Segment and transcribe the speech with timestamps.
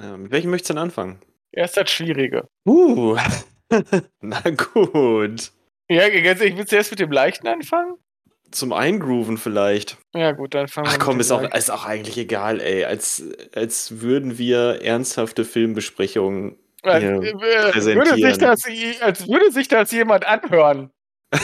[0.00, 1.20] Ja, mit welchem möchtest du denn anfangen?
[1.52, 2.48] Erst das Schwierige.
[2.66, 3.16] Uh,
[4.20, 5.52] na gut.
[5.90, 7.96] Ja, ganz ehrlich, willst du erst mit dem Leichten anfangen?
[8.50, 9.98] Zum Eingrooven vielleicht.
[10.14, 12.84] Ja, gut, dann fangen wir Ach mit komm, ist auch, ist auch eigentlich egal, ey.
[12.84, 13.22] Als,
[13.54, 16.56] als würden wir ernsthafte Filmbesprechungen.
[16.82, 18.18] Als, hier äh, würde präsentieren.
[18.18, 18.60] sich das,
[19.02, 20.90] als würde sich das jemand anhören.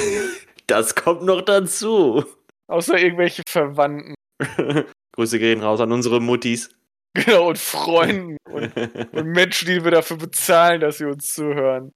[0.69, 2.25] Das kommt noch dazu.
[2.67, 4.17] Außer irgendwelche Verwandten.
[5.13, 6.76] Grüße gehen raus an unsere Muttis.
[7.25, 8.37] Genau, und Freunden.
[8.47, 8.73] Und,
[9.13, 11.93] und Menschen, die wir dafür bezahlen, dass sie uns zuhören.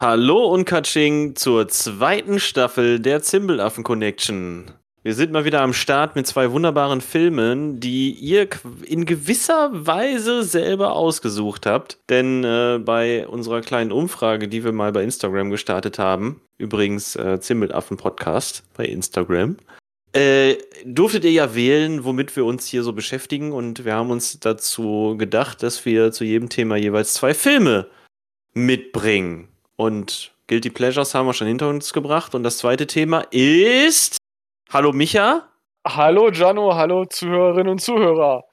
[0.00, 4.72] Hallo und Katsching zur zweiten Staffel der Zimbelaffen Connection.
[5.06, 8.48] Wir sind mal wieder am Start mit zwei wunderbaren Filmen, die ihr
[8.84, 11.98] in gewisser Weise selber ausgesucht habt.
[12.08, 17.38] Denn äh, bei unserer kleinen Umfrage, die wir mal bei Instagram gestartet haben, übrigens äh,
[17.38, 19.58] Zimbelaffen Podcast bei Instagram,
[20.12, 23.52] äh, durftet ihr ja wählen, womit wir uns hier so beschäftigen.
[23.52, 27.86] Und wir haben uns dazu gedacht, dass wir zu jedem Thema jeweils zwei Filme
[28.54, 29.46] mitbringen.
[29.76, 32.34] Und Guilty Pleasures haben wir schon hinter uns gebracht.
[32.34, 34.18] Und das zweite Thema ist.
[34.72, 35.48] Hallo Micha.
[35.86, 38.44] Hallo Jano, hallo Zuhörerinnen und Zuhörer.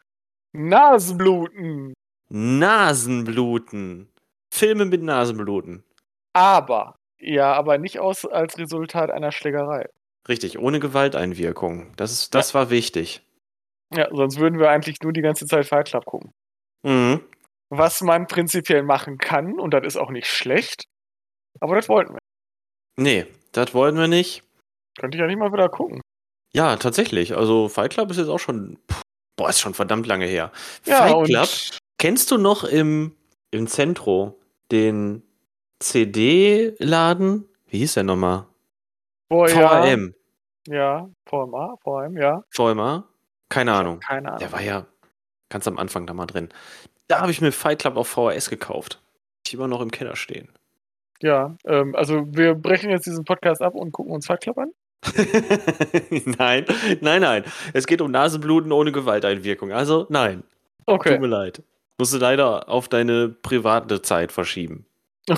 [0.52, 1.94] Nasenbluten.
[2.30, 4.14] Nasenbluten.
[4.54, 5.84] Filme mit Nasenbluten.
[6.34, 9.90] Aber, ja, aber nicht aus, als Resultat einer Schlägerei.
[10.30, 11.92] Richtig, ohne Gewalteinwirkung.
[11.96, 13.26] Das, ist, das war wichtig.
[13.92, 16.32] Ja, sonst würden wir eigentlich nur die ganze Zeit Fight Club gucken.
[16.84, 17.22] Mhm.
[17.70, 20.84] Was man prinzipiell machen kann, und das ist auch nicht schlecht,
[21.60, 22.20] aber das wollten wir.
[22.98, 24.44] Nee, das wollten wir nicht.
[25.00, 26.03] Könnte ich ja nicht mal wieder gucken.
[26.56, 27.36] Ja, tatsächlich.
[27.36, 28.78] Also Fight Club ist jetzt auch schon.
[29.36, 30.52] Boah, ist schon verdammt lange her.
[30.86, 31.50] Ja, Fight Club.
[31.98, 33.16] Kennst du noch im,
[33.52, 34.40] im Zentro
[34.72, 35.24] den
[35.80, 37.48] CD-Laden?
[37.68, 38.46] Wie hieß der nochmal?
[39.32, 40.14] ja, VRM.
[40.68, 42.44] ja, VMA, VM, ja.
[42.52, 43.08] VMA?
[43.50, 44.00] Keine Ahnung.
[44.00, 44.40] Keine Ahnung.
[44.40, 44.86] Der war ja
[45.50, 46.50] ganz am Anfang da mal drin.
[47.08, 49.02] Da habe ich mir Fight Club auf VHS gekauft.
[49.46, 50.50] Ich immer noch im Keller stehen.
[51.22, 54.72] Ja, ähm, also wir brechen jetzt diesen Podcast ab und gucken uns Fight Club an.
[56.38, 56.66] nein,
[57.02, 57.44] nein, nein.
[57.74, 59.72] Es geht um Nasenbluten ohne Gewalteinwirkung.
[59.72, 60.44] Also nein.
[60.86, 61.12] Okay.
[61.14, 61.64] Tut mir leid.
[61.98, 64.86] Musst du leider auf deine private Zeit verschieben.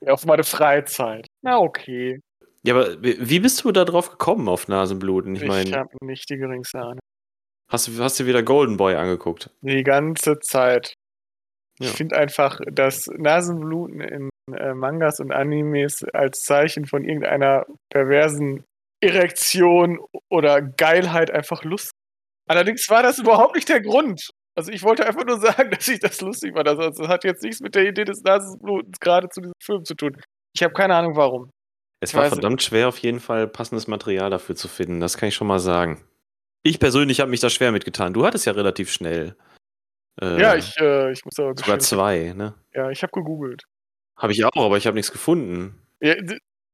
[0.00, 1.26] Ja, auf meine Freizeit.
[1.42, 2.18] Na, okay.
[2.62, 5.36] Ja, aber wie bist du da drauf gekommen auf Nasenbluten?
[5.36, 7.00] Ich Ich, meine, habe nicht die geringste Ahnung.
[7.70, 9.50] hast, du- hast du wieder Golden Boy angeguckt?
[9.60, 10.94] Die ganze Zeit.
[11.78, 11.88] Ja.
[11.88, 18.64] Ich finde einfach, dass Nasenbluten in äh, Mangas und Animes als Zeichen von irgendeiner perversen
[19.00, 21.92] Erektion oder Geilheit einfach lustig.
[22.48, 24.30] Allerdings war das überhaupt nicht der Grund.
[24.56, 26.68] Also ich wollte einfach nur sagen, dass ich das lustig fand.
[26.68, 29.94] Also das hat jetzt nichts mit der Idee des Nasenblutens gerade zu diesem Film zu
[29.94, 30.20] tun.
[30.54, 31.50] Ich habe keine Ahnung warum.
[32.00, 35.00] Es Ich war verdammt schwer, auf jeden Fall passendes Material dafür zu finden.
[35.00, 36.02] Das kann ich schon mal sagen.
[36.62, 38.12] Ich persönlich habe mich da schwer mitgetan.
[38.12, 39.36] Du hattest ja relativ schnell.
[40.20, 42.54] Äh, Ja, ich, äh, ich muss aber Sogar zwei, ne?
[42.74, 43.62] Ja, ich habe gegoogelt.
[44.20, 45.80] Habe ich auch, aber ich habe nichts gefunden.
[46.00, 46.14] Ja,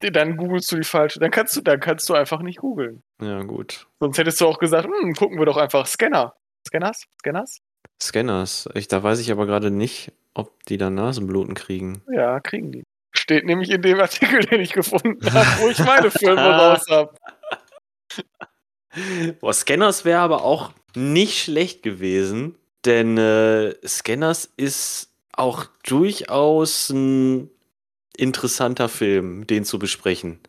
[0.01, 1.21] dann googelst du die falsche.
[1.21, 3.03] Dann kannst du, dann kannst du einfach nicht googeln.
[3.23, 3.87] Ja, gut.
[4.01, 6.35] Sonst hättest du auch gesagt, hm, gucken wir doch einfach Scanner.
[6.67, 7.05] Scanners?
[7.21, 7.61] Scanners?
[8.03, 8.69] Scanners.
[8.75, 12.03] Ich, da weiß ich aber gerade nicht, ob die da Nasenbluten kriegen.
[12.13, 12.83] Ja, kriegen die.
[13.13, 17.15] Steht nämlich in dem Artikel, den ich gefunden habe, wo ich meine Filme raus habe.
[19.41, 27.51] Boah, Scanners wäre aber auch nicht schlecht gewesen, denn äh, Scanners ist auch durchaus ein
[28.17, 30.41] interessanter Film, den zu besprechen.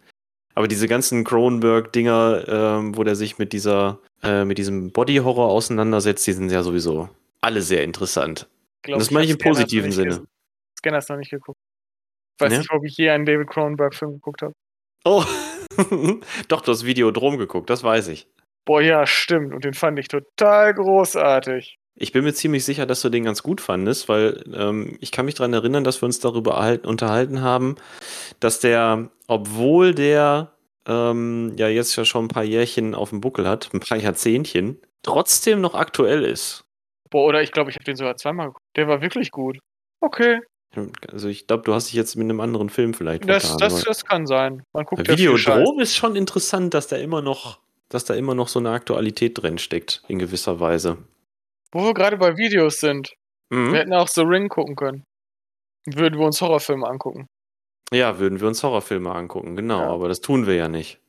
[0.56, 6.26] Aber diese ganzen Cronenberg-Dinger, ähm, wo der sich mit dieser, äh, mit diesem Body-Horror auseinandersetzt,
[6.26, 7.10] die sind ja sowieso
[7.42, 8.48] alle sehr interessant.
[8.82, 10.08] Glaub, Das meine ich im positiven Sinne.
[10.10, 10.28] gesehen.
[10.80, 11.58] Scanners noch nicht geguckt.
[12.40, 12.58] Ich weiß Ne?
[12.60, 14.54] nicht, ob ich je einen David Cronenberg-Film geguckt habe.
[15.06, 15.24] Oh,
[16.48, 18.28] doch, du hast Videodrom geguckt, das weiß ich.
[18.66, 19.54] Boah, ja, stimmt.
[19.54, 21.77] Und den fand ich total großartig.
[22.00, 25.26] Ich bin mir ziemlich sicher, dass du den ganz gut fandest, weil ähm, ich kann
[25.26, 27.76] mich daran erinnern, dass wir uns darüber erhalt- unterhalten haben,
[28.40, 30.54] dass der, obwohl der
[30.86, 34.80] ähm, ja jetzt ja schon ein paar Jährchen auf dem Buckel hat, ein paar Jahrzehntchen,
[35.02, 36.64] trotzdem noch aktuell ist.
[37.10, 38.66] Boah, oder ich glaube, ich habe den sogar zweimal geguckt.
[38.76, 39.58] Der war wirklich gut.
[40.00, 40.42] Okay,
[41.12, 44.06] Also ich glaube, du hast dich jetzt mit einem anderen Film vielleicht das, das, das
[44.06, 44.64] kann sein.
[44.74, 45.14] Man guckt ja.
[45.14, 49.42] Videodrom ist schon interessant, dass da immer noch, dass da immer noch so eine Aktualität
[49.42, 50.98] drin steckt, in gewisser Weise.
[51.72, 53.14] Wo wir gerade bei Videos sind.
[53.50, 53.72] Mhm.
[53.74, 55.04] Wir hätten auch The Ring gucken können.
[55.86, 57.28] Würden wir uns Horrorfilme angucken.
[57.94, 59.90] Ja, würden wir uns Horrorfilme angucken, genau, Ja.
[59.90, 61.00] aber das tun wir ja nicht.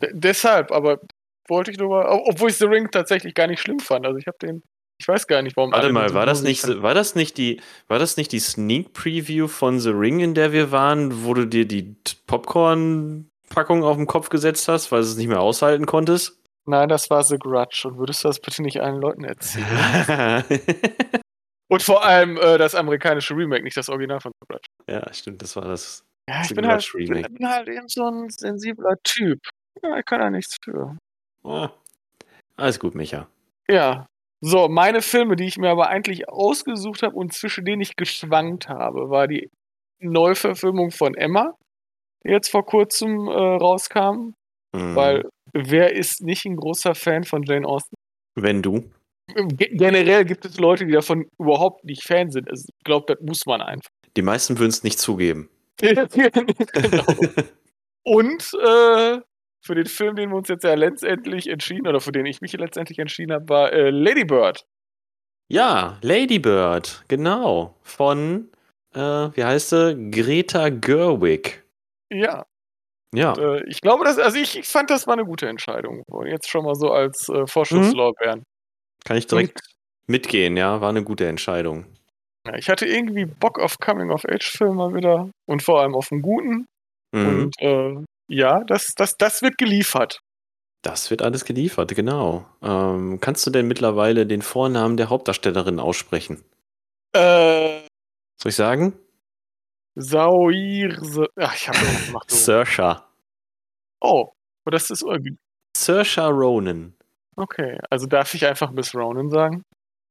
[0.00, 1.00] D deshalb, aber
[1.48, 4.06] wollte ich nur mal, ob- obwohl ich The Ring tatsächlich gar nicht schlimm fand.
[4.06, 4.62] Also ich habe den
[5.00, 7.98] Ich weiß gar nicht, warum Warte mal, war das, nicht, war, das nicht die, war
[7.98, 11.66] das nicht die Sneak Preview von The Ring, in der wir waren, wo du dir
[11.66, 16.40] die T- Popcorn-Packung auf den Kopf gesetzt hast, weil du es nicht mehr aushalten konntest?
[16.64, 17.82] Nein, das war The Grudge.
[17.86, 20.44] Und würdest du das bitte nicht allen Leuten erzählen?
[21.68, 24.68] Und vor allem äh, das amerikanische Remake, nicht das Original von The Grudge.
[24.88, 26.04] ja, stimmt, das war das.
[26.28, 27.30] Ja, ich The bin halt, Remake.
[27.30, 29.40] bin halt eben so ein sensibler Typ.
[29.82, 30.96] Ja, ich kann da nichts für.
[31.42, 31.68] Oh.
[32.56, 33.26] Alles gut, Micha.
[33.68, 34.06] Ja.
[34.40, 38.68] So, meine Filme, die ich mir aber eigentlich ausgesucht habe und zwischen denen ich geschwankt
[38.68, 39.48] habe, war die
[40.00, 41.54] Neuverfilmung von Emma,
[42.24, 44.34] die jetzt vor kurzem äh, rauskam.
[44.74, 44.96] Hm.
[44.96, 47.94] Weil wer ist nicht ein großer Fan von Jane Austen?
[48.34, 48.90] Wenn du.
[49.34, 52.50] Ge- Generell gibt es Leute, die davon überhaupt nicht Fan sind.
[52.50, 53.88] Also, ich glaube, das muss man einfach.
[54.16, 55.48] Die meisten würden es nicht zugeben.
[55.80, 57.06] genau.
[58.04, 59.20] Und äh,
[59.64, 62.52] für den Film, den wir uns jetzt ja letztendlich entschieden, oder für den ich mich
[62.52, 64.64] letztendlich entschieden habe, war äh, Lady Bird.
[65.48, 67.76] Ja, Lady Bird, genau.
[67.82, 68.50] Von,
[68.94, 70.10] äh, wie heißt sie?
[70.10, 71.62] Greta Gerwig.
[72.12, 72.44] Ja.
[73.14, 73.34] Ja.
[73.34, 76.02] Äh, ich glaube, dass, also ich, ich fand, das war eine gute Entscheidung.
[76.10, 78.42] Und jetzt schon mal so als äh, Vorschusslorbeeren.
[79.04, 79.60] Kann ich direkt
[80.06, 80.80] mitgehen, ja.
[80.80, 81.86] War eine gute Entscheidung.
[82.46, 85.30] Ja, ich hatte irgendwie Bock auf Coming-of-Age-Film mal wieder.
[85.46, 86.66] Und vor allem auf einen guten.
[87.12, 87.26] Mhm.
[87.26, 90.20] Und äh, ja, das, das, das wird geliefert.
[90.82, 92.44] Das wird alles geliefert, genau.
[92.60, 96.42] Ähm, kannst du denn mittlerweile den Vornamen der Hauptdarstellerin aussprechen?
[97.12, 97.82] Äh,
[98.40, 98.94] Soll ich sagen?
[99.94, 100.98] Sauir.
[101.36, 102.30] Ach, ich habe das gemacht.
[102.30, 102.34] du.
[102.34, 103.02] Saoirse.
[104.00, 104.32] Oh,
[104.64, 105.36] aber das ist irgendwie.
[105.76, 106.94] Saoirse Ronan.
[107.36, 109.64] Okay, also darf ich einfach Miss Ronan sagen?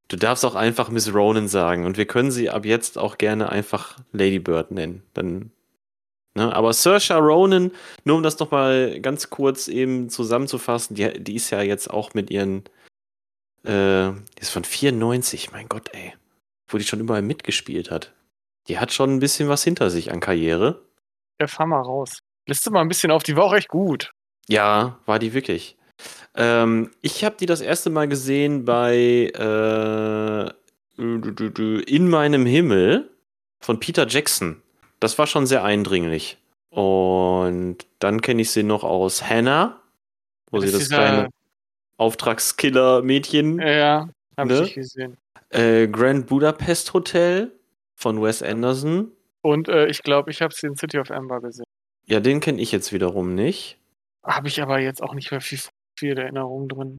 [0.07, 3.49] Du darfst auch einfach Miss Ronan sagen und wir können sie ab jetzt auch gerne
[3.49, 5.03] einfach Lady Bird nennen.
[5.13, 5.51] Dann,
[6.35, 6.53] ne?
[6.53, 7.71] Aber Saoirse Ronan,
[8.03, 12.29] nur um das nochmal ganz kurz eben zusammenzufassen, die, die ist ja jetzt auch mit
[12.29, 12.63] ihren,
[13.63, 16.13] äh, die ist von 94, mein Gott, ey,
[16.67, 18.13] wo die schon überall mitgespielt hat.
[18.67, 20.81] Die hat schon ein bisschen was hinter sich an Karriere.
[21.39, 22.19] Ja, fahr mal raus.
[22.47, 24.11] Liste mal ein bisschen auf, die war auch echt gut.
[24.47, 25.77] Ja, war die wirklich.
[26.35, 30.49] Ähm, ich habe die das erste Mal gesehen bei äh,
[30.97, 33.09] In meinem Himmel
[33.59, 34.61] von Peter Jackson.
[34.99, 36.37] Das war schon sehr eindringlich.
[36.69, 39.81] Und dann kenne ich sie noch aus Hannah,
[40.49, 41.29] wo Das sie das kleine
[41.97, 43.59] Auftragskiller-Mädchen.
[43.59, 44.63] Ja, hab Ne?
[44.63, 45.17] ich gesehen.
[45.49, 47.51] Äh, Grand Budapest Hotel
[48.01, 49.11] von Wes Anderson.
[49.41, 51.65] Und äh, ich glaube, ich habe sie in City of Amber gesehen.
[52.05, 53.77] Ja, den kenne ich jetzt wiederum nicht.
[54.23, 55.59] Habe ich aber jetzt auch nicht mehr viel,
[55.97, 56.97] viel Erinnerung drin.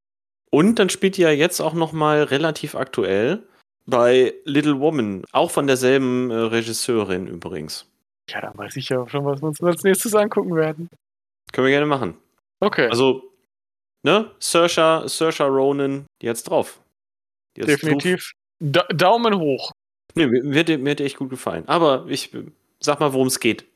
[0.51, 3.43] Und dann spielt die ja jetzt auch noch mal relativ aktuell
[3.87, 7.89] bei Little Woman, auch von derselben äh, Regisseurin übrigens.
[8.29, 10.89] Ja, dann weiß ich ja schon, was wir uns als nächstes angucken werden.
[11.53, 12.17] Können wir gerne machen.
[12.61, 13.25] Okay, Also,
[14.05, 16.81] ne, Saoirse, Saoirse Ronan, die hat's drauf.
[17.57, 18.33] Die hat's definitiv.
[18.61, 19.73] Da Daumen hoch.
[20.15, 21.67] Nee, mir, mir, mir hat echt gut gefallen.
[21.69, 22.31] Aber ich
[22.81, 23.67] sag mal, worum es geht.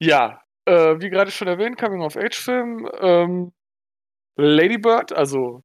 [0.00, 2.88] Ja, äh, wie gerade schon erwähnt, Coming-of-Age-Film.
[3.00, 3.52] Ähm,
[4.36, 5.62] Lady Bird, also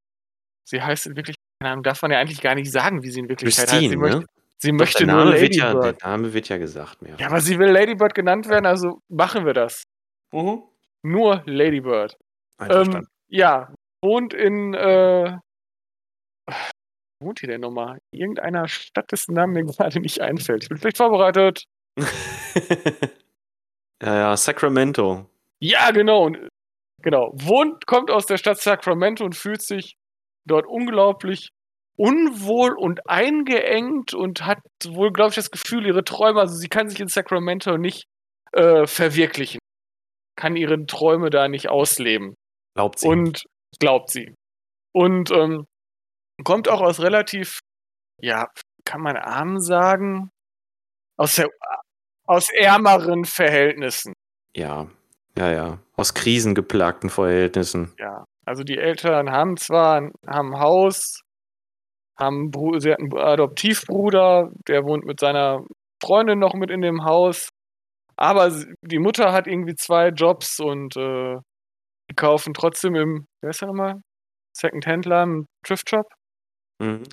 [0.65, 3.21] sie heißt in Wirklichkeit, keine Ahnung, darf man ja eigentlich gar nicht sagen, wie sie
[3.21, 3.71] in Wirklichkeit heißt.
[3.71, 4.25] Sie Christine, möchte, ne?
[4.57, 6.03] sie möchte der, nur Name wird Lady ja, der Bird.
[6.03, 7.15] Name wird ja gesagt mehr.
[7.17, 9.83] Ja, aber sie will Lady Bird genannt werden, also machen wir das.
[10.31, 10.63] Mhm.
[11.03, 12.15] Nur Lady Bird.
[12.57, 12.97] Einverstanden.
[12.97, 13.73] Ähm, ja,
[14.03, 15.37] wohnt in, äh,
[17.21, 17.99] wohnt die denn nochmal?
[18.11, 20.63] Irgendeiner Stadt, dessen Namen mir gerade nicht einfällt.
[20.63, 21.65] Ich bin vielleicht vorbereitet.
[24.01, 25.25] ja, ja, Sacramento.
[25.59, 26.25] Ja, genau.
[26.25, 26.49] Und,
[27.01, 27.31] genau.
[27.33, 29.95] Wohnt, kommt aus der Stadt Sacramento und fühlt sich
[30.45, 31.49] dort unglaublich
[31.99, 36.87] unwohl und eingeengt und hat wohl, glaube ich, das Gefühl, ihre Träume, also sie kann
[36.87, 38.05] sich in Sacramento nicht
[38.53, 39.59] äh, verwirklichen.
[40.37, 42.35] Kann ihre Träume da nicht ausleben.
[42.75, 43.07] Glaubt sie.
[43.07, 43.43] Und
[43.79, 44.33] glaubt sie.
[44.93, 45.65] Und ähm,
[46.43, 47.59] kommt auch aus relativ,
[48.21, 48.47] ja,
[48.85, 50.31] kann man arm sagen,
[51.17, 51.49] aus, der,
[52.25, 54.13] aus ärmeren Verhältnissen.
[54.55, 54.87] ja,
[55.37, 55.79] ja, ja.
[55.95, 57.93] Aus krisengeplagten Verhältnissen.
[57.97, 61.21] Ja, also die Eltern haben zwar ein, haben ein Haus,
[62.17, 65.65] haben sie hat einen Adoptivbruder, der wohnt mit seiner
[66.01, 67.49] Freundin noch mit in dem Haus,
[68.17, 71.37] aber die Mutter hat irgendwie zwei Jobs und äh,
[72.09, 74.01] die kaufen trotzdem im, wer ist der nochmal?
[74.53, 76.05] Second-Hand-Laden, Thrift-Shop?
[76.79, 77.03] Mhm.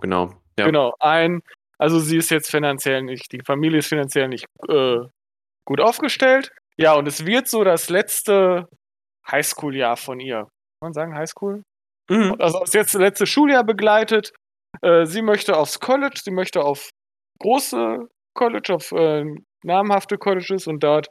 [0.00, 0.32] Genau.
[0.58, 0.66] Ja.
[0.66, 1.42] Genau, ein.
[1.78, 4.98] Also sie ist jetzt finanziell nicht, die Familie ist finanziell nicht äh,
[5.64, 6.52] gut aufgestellt.
[6.76, 8.68] Ja, und es wird so das letzte
[9.30, 10.38] Highschool-Jahr von ihr.
[10.38, 11.62] Kann man sagen Highschool?
[12.10, 12.36] Mhm.
[12.38, 14.32] Also jetzt das letzte Schuljahr begleitet.
[14.82, 16.90] Äh, sie möchte aufs College, sie möchte auf
[17.38, 19.24] große College, auf äh,
[19.62, 21.08] namhafte Colleges und dort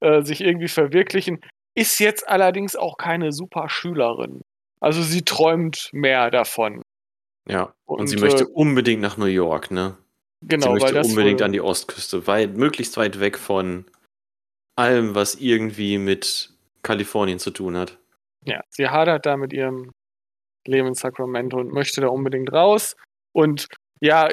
[0.00, 1.40] äh, sich irgendwie verwirklichen.
[1.74, 4.42] Ist jetzt allerdings auch keine super Schülerin.
[4.80, 6.82] Also sie träumt mehr davon.
[7.48, 7.74] Ja.
[7.84, 9.96] Und, Und, sie möchte äh, unbedingt nach New York, ne?
[10.40, 13.84] sie Genau, weil möchte das unbedingt an die Ostküste, weit, möglichst weit weg von
[14.76, 16.50] allem, was irgendwie mit
[16.82, 17.98] Kalifornien zu tun hat.
[18.44, 19.92] ja, sie hadert da mit ihrem
[20.66, 22.96] Leben in Sacramento und möchte da unbedingt raus.
[23.32, 23.68] Und
[24.00, 24.28] ja,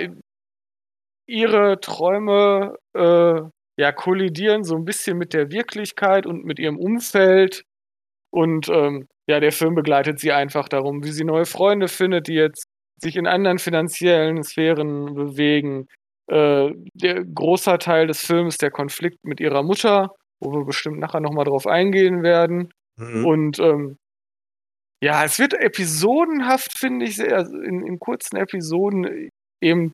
[1.28, 3.42] ihre Träume äh,
[3.78, 7.64] ja, kollidieren so ein bisschen mit der Wirklichkeit und mit ihrem Umfeld.
[8.32, 12.34] Und ähm, ja, der Film begleitet sie einfach darum, wie sie neue Freunde findet, die
[12.34, 12.66] jetzt
[13.02, 15.88] sich in anderen finanziellen Sphären bewegen.
[16.28, 21.20] Äh, der großer Teil des Films der Konflikt mit ihrer Mutter, wo wir bestimmt nachher
[21.20, 22.74] nochmal drauf eingehen werden.
[22.98, 23.26] Mhm.
[23.26, 23.98] Und ähm,
[25.04, 29.30] ja, es wird episodenhaft, finde ich, sehr, also in, in kurzen Episoden
[29.62, 29.92] eben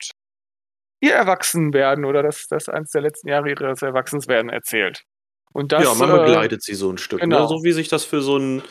[1.02, 5.04] ihr Erwachsenwerden oder das, das eines der letzten Jahre ihres Erwachsenswerden erzählt.
[5.54, 7.42] Und das, ja, man äh, begleitet sie so ein Stück, genau.
[7.42, 7.48] ne?
[7.48, 8.62] So wie sich das für so einen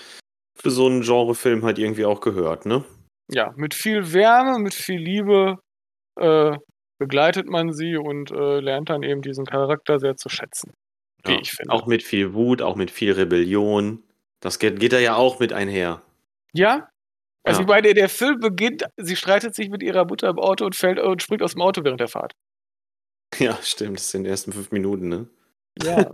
[0.58, 2.84] für so einen Genrefilm halt irgendwie auch gehört, ne?
[3.30, 5.58] Ja, mit viel Wärme, mit viel Liebe
[6.20, 6.56] äh,
[6.98, 10.72] begleitet man sie und äh, lernt dann eben diesen Charakter sehr zu schätzen.
[11.24, 11.38] Wie Ja.
[11.40, 11.72] ich finde.
[11.72, 14.02] Auch mit viel Wut, auch mit viel Rebellion.
[14.40, 16.02] Das geht, geht da ja auch mit einher.
[16.54, 16.88] Ja?
[17.44, 17.64] Also Ja.
[17.64, 20.98] ich meine, der Film beginnt, sie streitet sich mit ihrer Mutter im Auto und fällt
[21.00, 22.32] und springt aus dem Auto während der Fahrt.
[23.38, 23.98] Ja, stimmt.
[23.98, 25.28] Das sind die ersten fünf Minuten, ne?
[25.82, 26.10] Ja.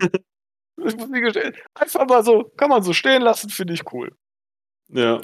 [1.75, 4.17] Einfach mal so, kann man so stehen lassen, finde ich cool.
[4.89, 5.21] Ja.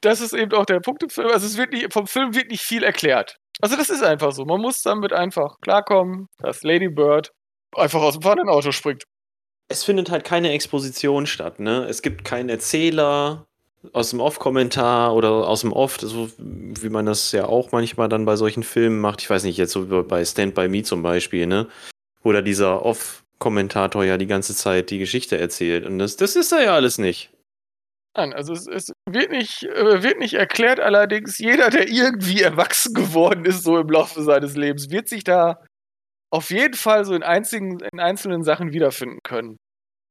[0.00, 1.28] Das ist eben auch der Punkt im Film.
[1.28, 3.36] Also es wird nicht, vom Film wird nicht viel erklärt.
[3.60, 4.44] Also das ist einfach so.
[4.44, 7.32] Man muss damit einfach klarkommen, dass Lady Bird
[7.76, 9.04] einfach aus dem fahrenden Auto springt.
[9.68, 11.84] Es findet halt keine Exposition statt, ne?
[11.84, 13.46] Es gibt keinen Erzähler
[13.92, 18.24] aus dem Off-Kommentar oder aus dem Off, so wie man das ja auch manchmal dann
[18.24, 19.22] bei solchen Filmen macht.
[19.22, 21.68] Ich weiß nicht, jetzt so bei Stand By Me zum Beispiel, ne?
[22.22, 25.86] Wo da dieser Off-Kommentator ja die ganze Zeit die Geschichte erzählt.
[25.86, 27.30] Und das, das ist da ja alles nicht.
[28.16, 32.92] Nein, also es, es wird, nicht, äh, wird nicht erklärt, allerdings jeder, der irgendwie erwachsen
[32.92, 35.62] geworden ist, so im Laufe seines Lebens, wird sich da
[36.32, 39.56] auf jeden Fall so in, einzigen, in einzelnen Sachen wiederfinden können.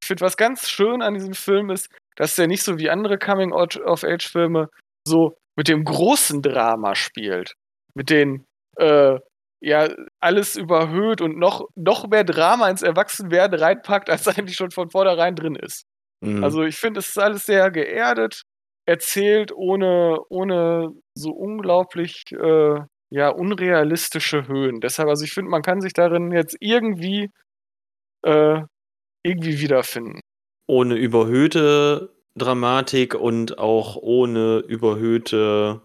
[0.01, 3.17] Ich finde, was ganz schön an diesem Film ist, dass der nicht so wie andere
[3.17, 4.69] Coming-of-Age-Filme
[5.05, 7.53] so mit dem großen Drama spielt.
[7.95, 8.45] Mit den,
[8.77, 9.19] äh,
[9.61, 9.89] ja,
[10.21, 15.35] alles überhöht und noch, noch mehr Drama ins Erwachsenwerden reinpackt, als eigentlich schon von vornherein
[15.35, 15.83] drin ist.
[16.21, 16.43] Mhm.
[16.43, 18.43] Also ich finde, es ist alles sehr geerdet,
[18.85, 22.79] erzählt, ohne, ohne so unglaublich äh,
[23.11, 24.81] ja, unrealistische Höhen.
[24.81, 27.29] Deshalb, also ich finde, man kann sich darin jetzt irgendwie,
[28.23, 28.61] äh,
[29.23, 30.21] irgendwie wiederfinden.
[30.67, 35.81] ohne überhöhte Dramatik und auch ohne überhöhte,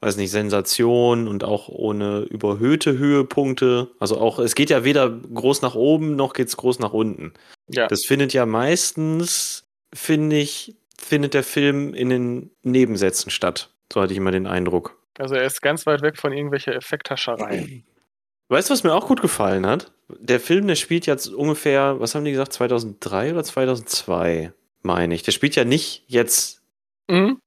[0.00, 3.90] weiß nicht, Sensation und auch ohne überhöhte Höhepunkte.
[3.98, 7.32] Also auch, es geht ja weder groß nach oben noch geht's groß nach unten.
[7.68, 7.86] Ja.
[7.88, 13.70] Das findet ja meistens, finde ich, findet der Film in den Nebensätzen statt.
[13.92, 14.96] So hatte ich immer den Eindruck.
[15.18, 17.82] Also er ist ganz weit weg von irgendwelcher Effekthascherei.
[18.50, 19.92] Weißt du, was mir auch gut gefallen hat?
[20.08, 24.52] Der Film, der spielt jetzt ungefähr, was haben die gesagt, 2003 oder 2002,
[24.82, 25.22] meine ich.
[25.22, 26.62] Der spielt ja nicht jetzt
[27.10, 27.40] Mhm.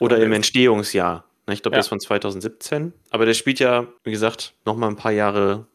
[0.00, 0.32] oder im.
[0.32, 1.24] Entstehungsjahr.
[1.50, 1.78] Ich glaube, Ja.
[1.78, 2.92] der ist von 2017.
[3.10, 5.66] Aber der spielt ja, wie gesagt, noch mal ein paar Jahre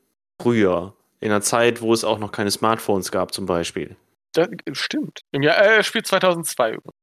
[0.41, 0.93] früher.
[1.19, 3.95] In einer Zeit, wo es auch noch keine Smartphones gab, zum Beispiel.
[4.33, 5.21] Das stimmt.
[5.31, 6.93] Im Jahr, äh, er spielt 2002 übrigens.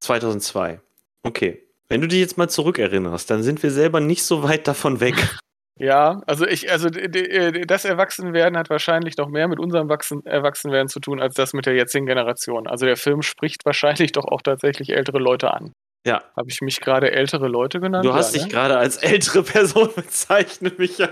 [0.00, 0.80] 2002.
[1.22, 1.62] Okay.
[1.88, 5.14] Wenn du dich jetzt mal zurückerinnerst, dann sind wir selber nicht so weit davon weg.
[5.82, 10.88] Ja, also ich, also äh, das Erwachsenwerden hat wahrscheinlich noch mehr mit unserem Wachsen, Erwachsenwerden
[10.88, 12.66] zu tun, als das mit der jetzigen Generation.
[12.66, 15.72] Also der Film spricht wahrscheinlich doch auch tatsächlich ältere Leute an.
[16.06, 16.22] Ja.
[16.36, 18.04] Habe ich mich gerade ältere Leute genannt?
[18.04, 18.52] Du hast ja, dich ne?
[18.52, 21.10] gerade als ältere Person bezeichnet, Micha.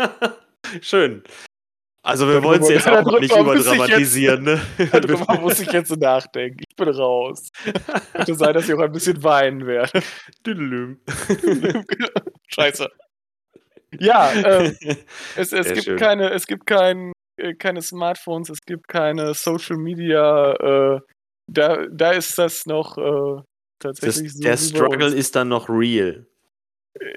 [0.80, 1.22] Schön.
[2.02, 4.60] Also wir wollen es jetzt auch noch nicht überdramatisieren, ne?
[4.92, 6.62] Darüber muss ich jetzt nachdenken.
[6.68, 7.48] Ich bin raus.
[8.12, 10.00] Könnte sein, dass ich auch ein bisschen weinen werde.
[12.46, 12.88] Scheiße.
[13.98, 14.76] Ja, ähm,
[15.36, 15.96] es, es gibt schön.
[15.96, 20.52] keine, es gibt kein, äh, keine Smartphones, es gibt keine Social Media.
[20.52, 21.00] Äh,
[21.50, 23.42] da, da ist das noch äh,
[23.78, 24.40] Das, tatsächlich so.
[24.42, 26.26] der Struggle ist dann noch real.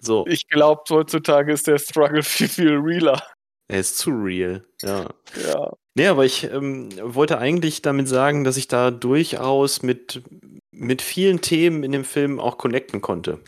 [0.02, 3.22] So, Ich glaube, heutzutage ist der Struggle viel, viel realer.
[3.72, 4.66] er ist zu real.
[4.82, 5.10] Ja.
[5.48, 5.72] Ja.
[5.96, 10.22] Nee, aber ich ähm, wollte eigentlich damit sagen, dass ich da durchaus mit,
[10.72, 13.40] mit vielen Themen in dem Film auch connecten konnte.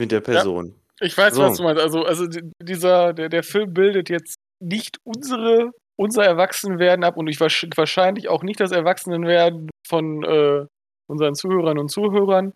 [0.00, 0.74] Mit der Person.
[1.00, 1.42] Ich weiß, So.
[1.42, 1.80] was du meinst.
[1.82, 7.26] Also, also di- dieser, der, der Film bildet jetzt nicht unsere, unser Erwachsenwerden ab und
[7.28, 10.66] ich wahrsch- wahrscheinlich auch nicht das Erwachsenenwerden von äh,
[11.06, 12.52] unseren Zuhörern und Zuhörern.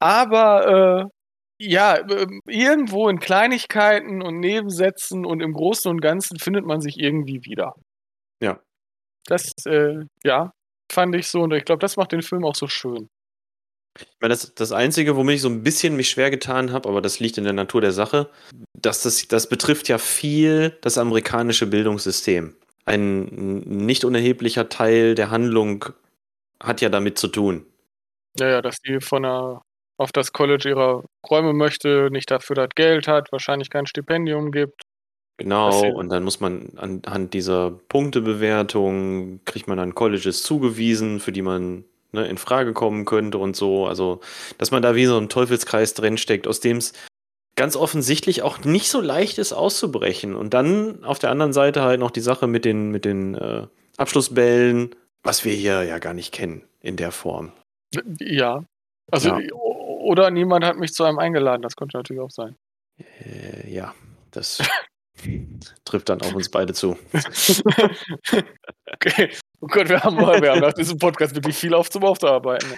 [0.00, 6.66] Aber äh, ja, ähm, irgendwo in Kleinigkeiten und Nebensätzen und im Großen und Ganzen findet
[6.66, 7.74] man sich irgendwie wieder.
[8.42, 8.60] Ja.
[9.26, 10.52] Das, äh, ja,
[10.90, 13.08] fand ich so und ich glaube, das macht den Film auch so schön.
[13.98, 17.02] Ich meine, das, das Einzige, womit ich so ein bisschen mich schwer getan habe, aber
[17.02, 18.30] das liegt in der Natur der Sache,
[18.72, 22.56] dass das, das betrifft ja viel das amerikanische Bildungssystem.
[22.84, 23.24] Ein
[23.60, 25.84] nicht unerheblicher Teil der Handlung
[26.60, 27.66] hat ja damit zu tun.
[28.38, 29.62] Ja, ja, dass die von einer
[29.98, 34.82] auf das College ihrer Räume möchte, nicht dafür das Geld hat, wahrscheinlich kein Stipendium gibt.
[35.38, 41.42] Genau, und dann muss man anhand dieser Punktebewertung, kriegt man dann Colleges zugewiesen, für die
[41.42, 43.86] man ne, in Frage kommen könnte und so.
[43.86, 44.20] Also,
[44.58, 46.92] dass man da wie so ein Teufelskreis drinsteckt, aus dem es
[47.56, 50.34] ganz offensichtlich auch nicht so leicht ist auszubrechen.
[50.34, 53.66] Und dann auf der anderen Seite halt noch die Sache mit den, mit den äh,
[53.96, 57.52] Abschlussbällen, was wir hier ja gar nicht kennen in der Form.
[58.20, 58.64] Ja.
[59.10, 59.52] Also, ja.
[59.54, 62.56] oder niemand hat mich zu einem eingeladen, das könnte natürlich auch sein.
[62.98, 63.94] Äh, ja,
[64.30, 64.62] das
[65.84, 66.96] trifft dann auf uns beide zu.
[68.92, 69.30] okay.
[69.60, 72.68] Oh Gott, wir haben, wir haben nach diesem Podcast wirklich viel auf zum Aufzuarbeiten.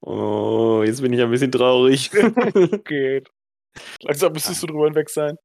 [0.00, 2.10] oh, jetzt bin ich ein bisschen traurig.
[2.84, 3.28] Geht.
[4.02, 5.36] Langsam müsstest du drüber hinweg sein.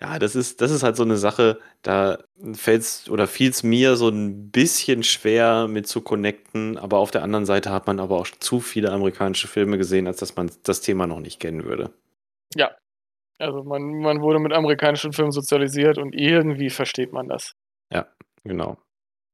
[0.00, 2.18] Ja, das ist, das ist halt so eine Sache, da
[2.52, 7.10] fällt es oder fiel es mir so ein bisschen schwer mit zu connecten, aber auf
[7.10, 10.50] der anderen Seite hat man aber auch zu viele amerikanische Filme gesehen, als dass man
[10.64, 11.94] das Thema noch nicht kennen würde.
[12.54, 12.72] Ja.
[13.38, 17.54] Also man, man wurde mit amerikanischen Filmen sozialisiert und irgendwie versteht man das.
[17.90, 18.06] Ja.
[18.44, 18.78] Genau.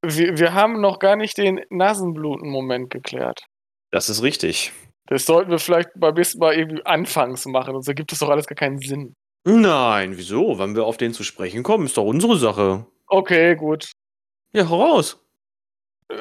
[0.04, 3.46] Wir, wir haben noch gar nicht den Nasenbluten-Moment geklärt.
[3.90, 4.72] Das ist richtig.
[5.06, 8.46] Das sollten wir vielleicht beim nächsten Mal irgendwie anfangs machen, sonst ergibt das doch alles
[8.46, 9.14] gar keinen Sinn.
[9.44, 10.58] Nein, wieso?
[10.58, 12.86] Wenn wir auf den zu sprechen kommen, ist doch unsere Sache.
[13.08, 13.90] Okay, gut.
[14.52, 15.20] Ja, heraus.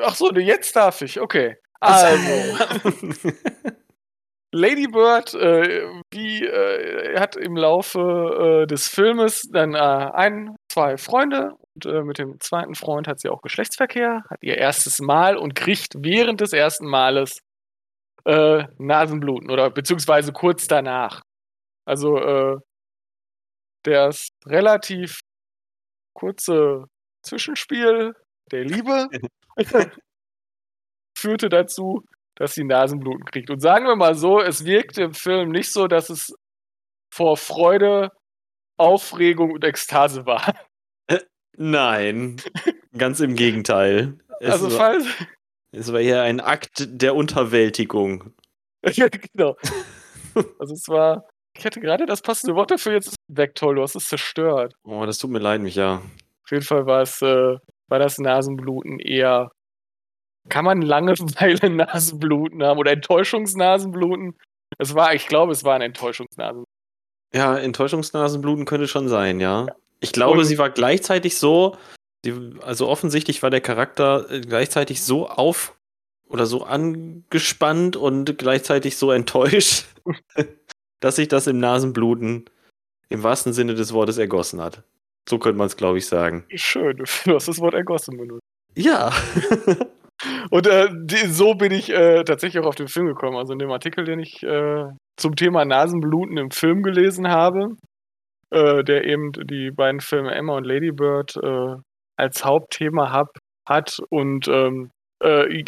[0.04, 1.58] Ach so, jetzt darf ich, okay.
[1.82, 2.58] Also.
[4.54, 10.98] Lady Bird, äh, die äh, hat im Laufe äh, des Filmes dann äh, ein, zwei
[10.98, 15.38] Freunde und äh, mit dem zweiten Freund hat sie auch Geschlechtsverkehr, hat ihr erstes Mal
[15.38, 17.40] und kriegt während des ersten Males
[18.26, 21.22] äh, Nasenbluten oder beziehungsweise kurz danach.
[21.86, 22.58] Also äh,
[23.84, 25.22] das relativ
[26.14, 26.86] kurze
[27.24, 28.14] Zwischenspiel
[28.52, 29.08] der Liebe
[31.18, 32.04] führte dazu,
[32.36, 33.50] dass sie Nasenbluten kriegt.
[33.50, 36.34] Und sagen wir mal so, es wirkt im Film nicht so, dass es
[37.14, 38.12] vor Freude,
[38.78, 40.54] Aufregung und Ekstase war.
[41.58, 42.42] Nein,
[42.98, 44.18] ganz im Gegenteil.
[44.40, 45.06] Es also war, falls.
[45.72, 48.34] Es war eher ein Akt der Unterwältigung.
[48.86, 49.56] ja, genau.
[50.60, 51.30] Also es war.
[51.58, 54.74] Ich hätte gerade das passende Wort dafür jetzt weg, toll, du hast es zerstört.
[54.84, 56.02] Oh, das tut mir leid, Micha.
[56.44, 59.52] Auf jeden Fall war es, äh, war das Nasenbluten eher.
[60.50, 64.38] Kann man Langeweile Nasenbluten haben oder Enttäuschungsnasenbluten?
[64.78, 66.72] Es war, ich glaube, es war ein Enttäuschungsnasenbluten.
[67.34, 69.66] Ja, Enttäuschungsnasenbluten könnte schon sein, ja.
[69.68, 69.76] ja.
[70.00, 71.78] Ich glaube, und sie war gleichzeitig so,
[72.26, 75.78] die, also offensichtlich war der Charakter äh, gleichzeitig so auf
[76.28, 79.86] oder so angespannt und gleichzeitig so enttäuscht,
[81.02, 82.46] dass sich das im Nasenbluten
[83.10, 84.84] im wahrsten Sinne des Wortes ergossen hat.
[85.28, 86.46] So könnte man es, glaube ich, sagen.
[86.56, 88.42] Schön, du hast das Wort ergossen benutzt.
[88.76, 89.12] Ja.
[90.50, 93.38] und äh, die, so bin ich äh, tatsächlich auch auf den Film gekommen.
[93.38, 94.86] Also in dem Artikel, den ich äh,
[95.18, 97.76] zum Thema Nasenbluten im Film gelesen habe,
[98.52, 101.76] äh, der eben die beiden Filme Emma und Lady Bird äh,
[102.18, 103.38] als Hauptthema hab,
[103.68, 104.90] hat und ähm,
[105.22, 105.64] äh,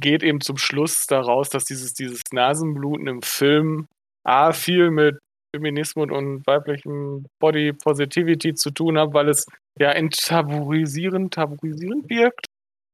[0.00, 3.86] geht eben zum Schluss daraus, dass dieses, dieses Nasenbluten im Film
[4.24, 5.18] A viel mit
[5.54, 9.46] Feminismus und weiblichem Body Positivity zu tun hat, weil es
[9.78, 12.46] ja enttabuisierend, tabuisierend wirkt,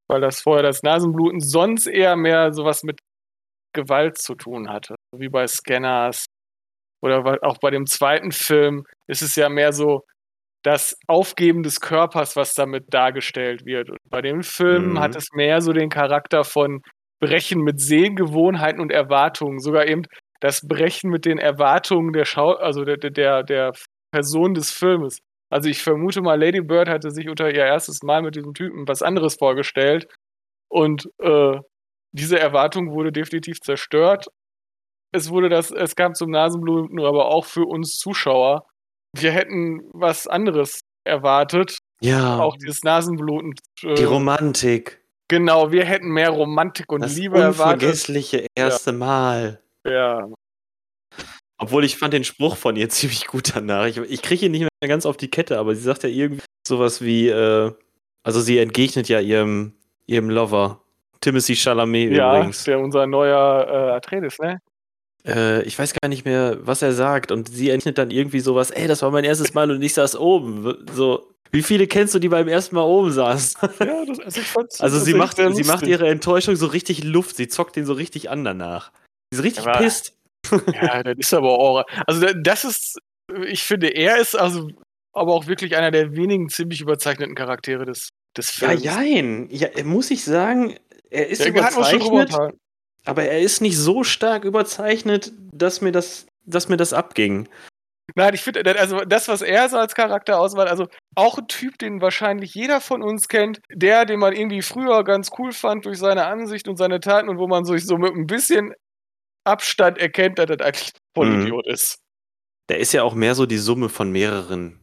[0.09, 2.99] weil das vorher das Nasenbluten sonst eher mehr sowas mit
[3.73, 6.27] Gewalt zu tun hatte, wie bei Scanners
[7.03, 10.05] oder auch bei dem zweiten Film ist es ja mehr so
[10.63, 13.91] das Aufgeben des Körpers, was damit dargestellt wird.
[13.91, 15.01] Und bei dem Film mhm.
[15.01, 16.83] hat es mehr so den Charakter von
[17.21, 19.61] Brechen mit Sehgewohnheiten und Erwartungen.
[19.61, 20.05] Sogar eben
[20.41, 23.73] das Brechen mit den Erwartungen der Schau also der, der, der
[24.13, 25.19] Person des Filmes.
[25.53, 28.87] Also ich vermute mal, Lady Bird hatte sich unter ihr erstes Mal mit diesem Typen
[28.89, 30.07] was anderes vorgestellt.
[30.69, 31.59] Und äh,
[32.13, 34.29] diese Erwartung wurde definitiv zerstört
[35.13, 38.67] es wurde das, es kam zum Nasenbluten, aber auch für uns Zuschauer.
[39.17, 41.79] Wir hätten was anderes erwartet.
[42.01, 42.39] Ja.
[42.39, 43.55] Auch dieses Nasenbluten.
[43.83, 45.03] Äh, Die Romantik.
[45.29, 47.59] Genau, wir hätten mehr Romantik und das Liebe erwartet.
[47.59, 48.97] Das unvergessliche erste ja.
[48.97, 49.63] Mal.
[49.87, 50.29] Ja.
[51.59, 53.87] Obwohl ich fand den Spruch von ihr ziemlich gut danach.
[53.87, 56.43] Ich, ich kriege ihn nicht mehr ganz auf die Kette, aber sie sagt ja irgendwie
[56.67, 57.73] sowas wie, äh,
[58.23, 59.75] also sie entgegnet ja ihrem,
[60.07, 60.83] ihrem Lover.
[61.21, 62.65] Timothy Chalamet ja, übrigens.
[62.65, 64.61] Ja, der unser neuer äh, Atreides, ne?
[65.27, 67.31] Äh, ich weiß gar nicht mehr, was er sagt.
[67.31, 70.17] Und sie entscheidet dann irgendwie sowas, ey, das war mein erstes Mal und ich saß
[70.17, 70.87] oben.
[70.95, 73.61] So, Wie viele kennst du, die beim ersten Mal oben saßen?
[73.81, 74.41] Ja, das, also
[74.79, 77.37] Also sie macht, sie macht ihre Enttäuschung so richtig Luft.
[77.37, 78.93] Sie zockt den so richtig an danach.
[79.33, 80.15] Sie ist richtig Aber- pisst.
[80.75, 81.85] Ja, das ist aber auch.
[82.07, 82.99] Also da- das ist,
[83.47, 84.69] ich finde, er ist also
[85.13, 88.85] aber auch wirklich einer der wenigen ziemlich überzeichneten Charaktere des, des Ja, Films.
[88.85, 89.49] jein.
[89.51, 90.77] Ja, muss ich sagen,
[91.11, 92.33] er ist Der überzeichnet,
[93.05, 97.49] aber er ist nicht so stark überzeichnet, dass mir das, dass mir das abging.
[98.17, 101.79] Nein, ich finde, also das, was er so als Charakter ausmacht, also auch ein Typ,
[101.79, 105.99] den wahrscheinlich jeder von uns kennt, der, den man irgendwie früher ganz cool fand durch
[105.99, 108.73] seine Ansicht und seine Taten und wo man sich so mit ein bisschen
[109.45, 111.99] Abstand erkennt, dass das eigentlich ein Vollidiot ist.
[112.69, 114.81] Der ist ja auch mehr so die Summe von mehreren,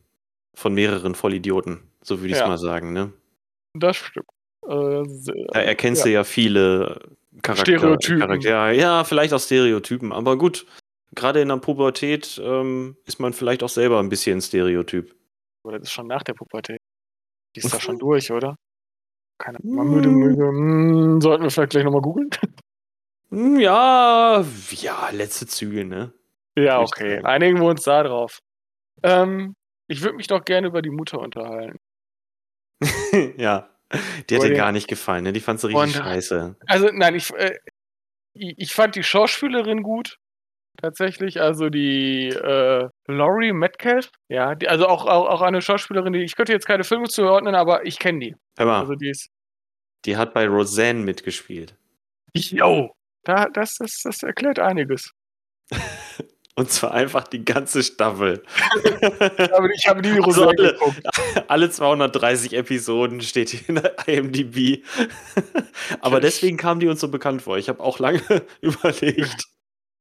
[0.55, 2.47] von mehreren Vollidioten, so würde ich es Ja.
[2.47, 3.13] mal sagen, ne?
[3.73, 4.27] Das stimmt.
[4.67, 6.99] Äh, sehr- Da erkennst du ja viele
[7.43, 8.19] Charakter Stereotypen.
[8.19, 10.65] Charakter ja, vielleicht auch Stereotypen, aber gut.
[11.15, 15.15] Gerade in der Pubertät ähm, ist man vielleicht auch selber ein bisschen Stereotyp.
[15.63, 16.79] Oder das ist schon nach der Pubertät.
[17.55, 18.55] Die ist da schon durch, oder?
[19.39, 19.87] Keine Ahnung.
[19.87, 19.91] Mm.
[19.95, 20.47] Müde, müde.
[20.47, 22.29] Hm, sollten wir vielleicht gleich nochmal googeln?
[23.29, 26.13] Hm, Ja, ja, letzte Züge, ne?
[26.57, 27.21] ja, okay.
[27.23, 28.39] Einigen wir uns da drauf.
[29.03, 29.55] Ähm,
[29.87, 31.77] ich würde mich doch gerne über die Mutter unterhalten.
[33.37, 33.69] ja.
[34.29, 35.31] Die hat dir gar nicht gefallen, ne?
[35.33, 36.55] Die fandst du richtig Und- scheiße.
[36.67, 37.57] Also, nein, ich, äh,
[38.33, 40.17] ich ich fand die Schauspielerin gut.
[40.79, 46.19] Tatsächlich, also die äh, Laurie Metcalf, ja, die, also auch, auch, auch eine Schauspielerin, die
[46.23, 48.35] ich könnte jetzt keine Filme zuordnen, aber ich kenne die.
[48.59, 49.29] Hör mal, Also die ist.
[50.05, 51.75] die hat bei Roseanne mitgespielt.
[52.33, 52.93] Yo!
[53.27, 55.11] Da, das, das, das erklärt einiges.
[56.55, 58.41] Und zwar einfach die ganze Staffel.
[59.51, 61.01] Aber ich habe nie die Also Roseanne alle- geguckt.
[61.49, 64.83] Alle 230 Episoden steht hier in der IMDb.
[66.01, 67.57] Aber deswegen kam die uns so bekannt vor.
[67.59, 68.21] Ich habe auch lange
[68.61, 69.43] überlegt.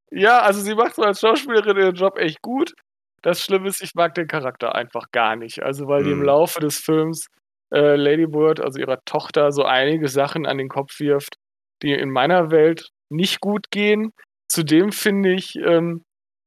[0.09, 2.73] Ja, also sie macht so als Schauspielerin ihren Job echt gut.
[3.21, 5.61] Das Schlimme ist, ich mag den Charakter einfach gar nicht.
[5.61, 6.25] Also, weil die im Mhm.
[6.25, 7.27] Laufe des Films
[7.71, 11.35] äh, Lady Bird, also ihrer Tochter, so einige Sachen an den Kopf wirft,
[11.83, 14.11] die in meiner Welt nicht gut gehen.
[14.49, 16.03] Zudem finde ich, ähm,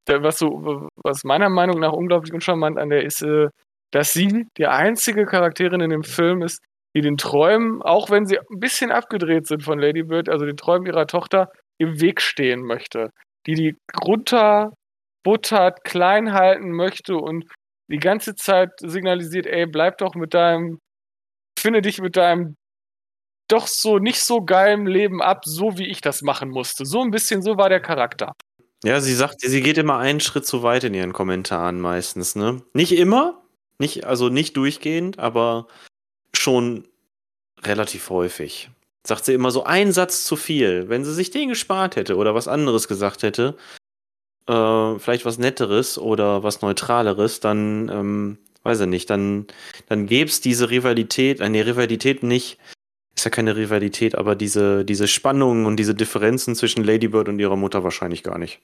[0.09, 3.49] was so, was meiner Meinung nach unglaublich uncharmant an der ist, äh,
[3.93, 6.61] dass sie die einzige Charakterin in dem Film ist,
[6.97, 10.57] die den Träumen, auch wenn sie ein bisschen abgedreht sind von Lady Bird, also den
[10.57, 13.11] Träumen ihrer Tochter, im Weg stehen möchte.
[13.47, 17.45] Die die runterbuttert, klein halten möchte und
[17.91, 20.79] die ganze Zeit signalisiert, ey, bleib doch mit deinem,
[21.59, 22.57] finde dich mit deinem
[23.53, 26.87] doch so nicht so geilen Leben ab, so wie ich das machen musste.
[26.87, 28.33] So ein bisschen, so war der Charakter.
[28.85, 32.63] Ja, sie sagt, sie geht immer einen Schritt zu weit in ihren Kommentaren meistens, ne?
[32.73, 33.43] Nicht immer,
[33.79, 35.67] nicht, also nicht durchgehend, aber
[36.35, 36.89] schon
[37.63, 38.71] relativ häufig.
[39.07, 40.89] Sagt sie immer so einen Satz zu viel.
[40.89, 43.57] Wenn sie sich den gespart hätte oder was anderes gesagt hätte,
[44.47, 49.47] äh, vielleicht was Netteres oder was Neutraleres, dann, ähm, weiß ich nicht, dann,
[49.89, 52.59] dann gäbe es diese Rivalität, eine Rivalität nicht,
[53.21, 57.57] ist ja keine Rivalität, aber diese, diese Spannungen und diese Differenzen zwischen Ladybird und ihrer
[57.57, 58.61] Mutter wahrscheinlich gar nicht.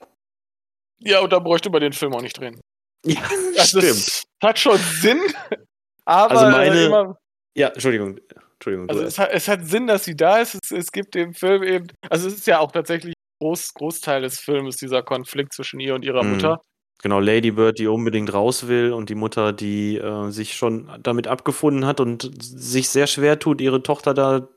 [0.99, 2.59] Ja, und da bräuchte man den Film auch nicht drehen.
[3.05, 3.21] Ja,
[3.57, 5.19] Also, das hat schon Sinn,
[6.05, 7.17] aber Also meine- immer,
[7.55, 8.19] Ja, Entschuldigung.
[8.53, 8.89] Entschuldigung.
[8.89, 10.55] also es, hat, es hat Sinn, dass sie da ist.
[10.63, 14.39] Es, es gibt dem Film eben, also es ist ja auch tatsächlich Groß, Großteil des
[14.39, 16.31] Films, dieser Konflikt zwischen ihr und ihrer Mhm.
[16.33, 16.61] Mutter.
[17.03, 21.85] Genau, Ladybird, die unbedingt raus will und die Mutter, die äh, sich schon damit abgefunden
[21.85, 24.47] hat und sich sehr schwer tut, ihre Tochter da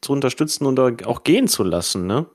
[0.00, 2.26] zu unterstützen und auch gehen zu lassen, ne?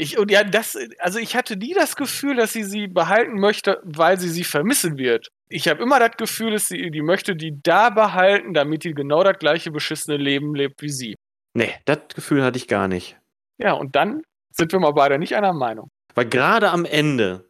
[0.00, 3.80] Ich, und ja, das, also ich hatte nie das Gefühl, dass sie sie behalten möchte,
[3.82, 5.26] weil sie sie vermissen wird.
[5.48, 9.24] Ich habe immer das Gefühl, dass sie, die möchte die da behalten, damit die genau
[9.24, 11.16] das gleiche beschissene Leben lebt wie sie.
[11.54, 13.18] Nee, das Gefühl hatte ich gar nicht.
[13.58, 15.90] Ja, und dann sind wir mal beide nicht einer Meinung.
[16.14, 17.47] Weil gerade am Ende,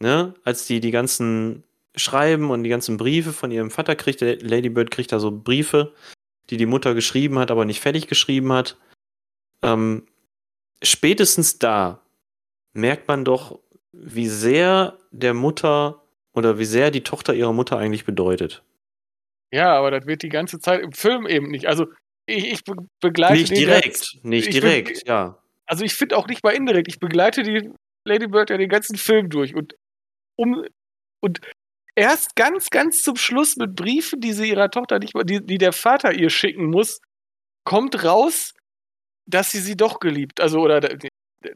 [0.00, 1.62] ne, als die die ganzen
[1.94, 5.94] Schreiben und die ganzen Briefe von ihrem Vater kriegt, der Ladybird kriegt da so Briefe,
[6.50, 8.76] die die Mutter geschrieben hat, aber nicht fertig geschrieben hat.
[9.62, 10.06] Ähm,
[10.82, 12.02] spätestens da
[12.72, 13.58] merkt man doch,
[13.92, 16.02] wie sehr der Mutter
[16.34, 18.62] oder wie sehr die Tochter ihrer Mutter eigentlich bedeutet.
[19.52, 21.66] Ja, aber das wird die ganze Zeit im Film eben nicht.
[21.66, 21.86] Also
[22.26, 25.38] ich, ich be begleite Nicht den direkt, jetzt- nicht ich direkt, ja.
[25.64, 26.88] also ich finde auch nicht mal indirekt.
[26.88, 27.70] Ich begleite die
[28.04, 29.74] Lady Bird ja den ganzen Film durch und
[30.36, 30.64] um
[31.22, 31.40] und
[31.94, 35.72] erst ganz, ganz zum Schluss mit Briefen, die sie ihrer Tochter nicht, die, die der
[35.72, 37.00] Vater ihr schicken muss,
[37.64, 38.52] kommt raus,
[39.28, 40.96] dass sie sie doch geliebt, also oder da-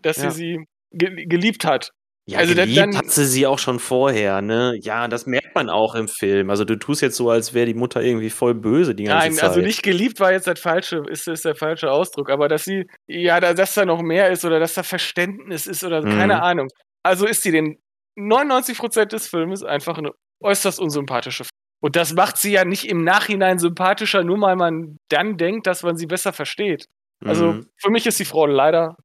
[0.03, 0.31] dass Ja.
[0.31, 1.91] sie sie ge geliebt hat.
[2.29, 4.77] Ja, Also geliebt dann- hat sie sie auch schon vorher, ne?
[4.83, 6.51] Ja, das merkt man auch im Film.
[6.51, 9.35] Also du tust jetzt so, als wäre die Mutter irgendwie voll böse die ganze Nein,
[9.35, 9.49] Zeit.
[9.51, 12.87] also nicht geliebt war jetzt das falsche, ist, ist der falsche Ausdruck, aber dass sie,
[13.09, 16.11] ja, da- dass da noch mehr ist oder dass da Verständnis ist oder Mhm.
[16.11, 16.69] keine Ahnung.
[17.05, 17.79] Also ist sie den
[18.17, 21.45] 99% des Filmes einfach eine äußerst unsympathische
[21.83, 25.83] Und das macht sie ja nicht im Nachhinein sympathischer, nur weil man dann denkt, dass
[25.83, 26.87] man sie besser versteht.
[27.25, 27.67] Also Mhm.
[27.77, 28.97] für mich ist die Frau leider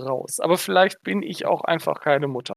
[0.00, 0.38] raus.
[0.40, 2.54] Aber vielleicht bin ich auch einfach keine Mutter.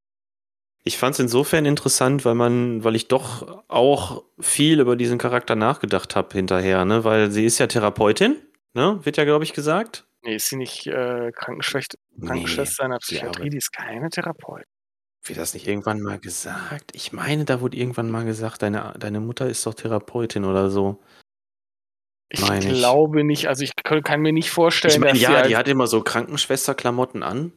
[0.86, 5.56] Ich fand es insofern interessant, weil man, weil ich doch auch viel über diesen Charakter
[5.56, 7.04] nachgedacht habe hinterher, ne?
[7.06, 8.36] Weil sie ist ja Therapeutin,
[8.74, 9.00] ne?
[9.04, 10.06] Wird ja, glaube ich, gesagt.
[10.24, 13.50] Nee, ist sie nicht äh, Krankenschwester, Krankenschwester der sie Psychiatrie?
[13.50, 14.66] Die ist keine Therapeutin.
[15.26, 16.92] Wird das nicht irgendwann mal gesagt?
[16.94, 21.02] Ich meine, da wurde irgendwann mal gesagt, deine, deine Mutter ist doch Therapeutin oder so.
[22.30, 22.80] Ich Meine ich.
[22.80, 23.48] glaube nicht.
[23.48, 25.68] Also ich kann, kann mir nicht vorstellen, Ich meine, dass, sie ja, als, die hat
[25.68, 27.54] immer so Krankenschwesterklamotten an.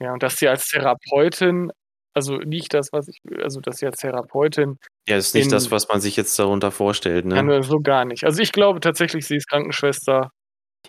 [0.00, 1.70] ja, und dass sie als Therapeutin,
[2.12, 5.70] also nicht das, was ich, also dass sie als Therapeutin, Ja, ist nicht In- das,
[5.70, 7.34] was man sich jetzt darunter vorstellt, ne?
[7.36, 8.24] kann so gar nicht.
[8.24, 10.32] Also ich glaube tatsächlich, sie ist Krankenschwester.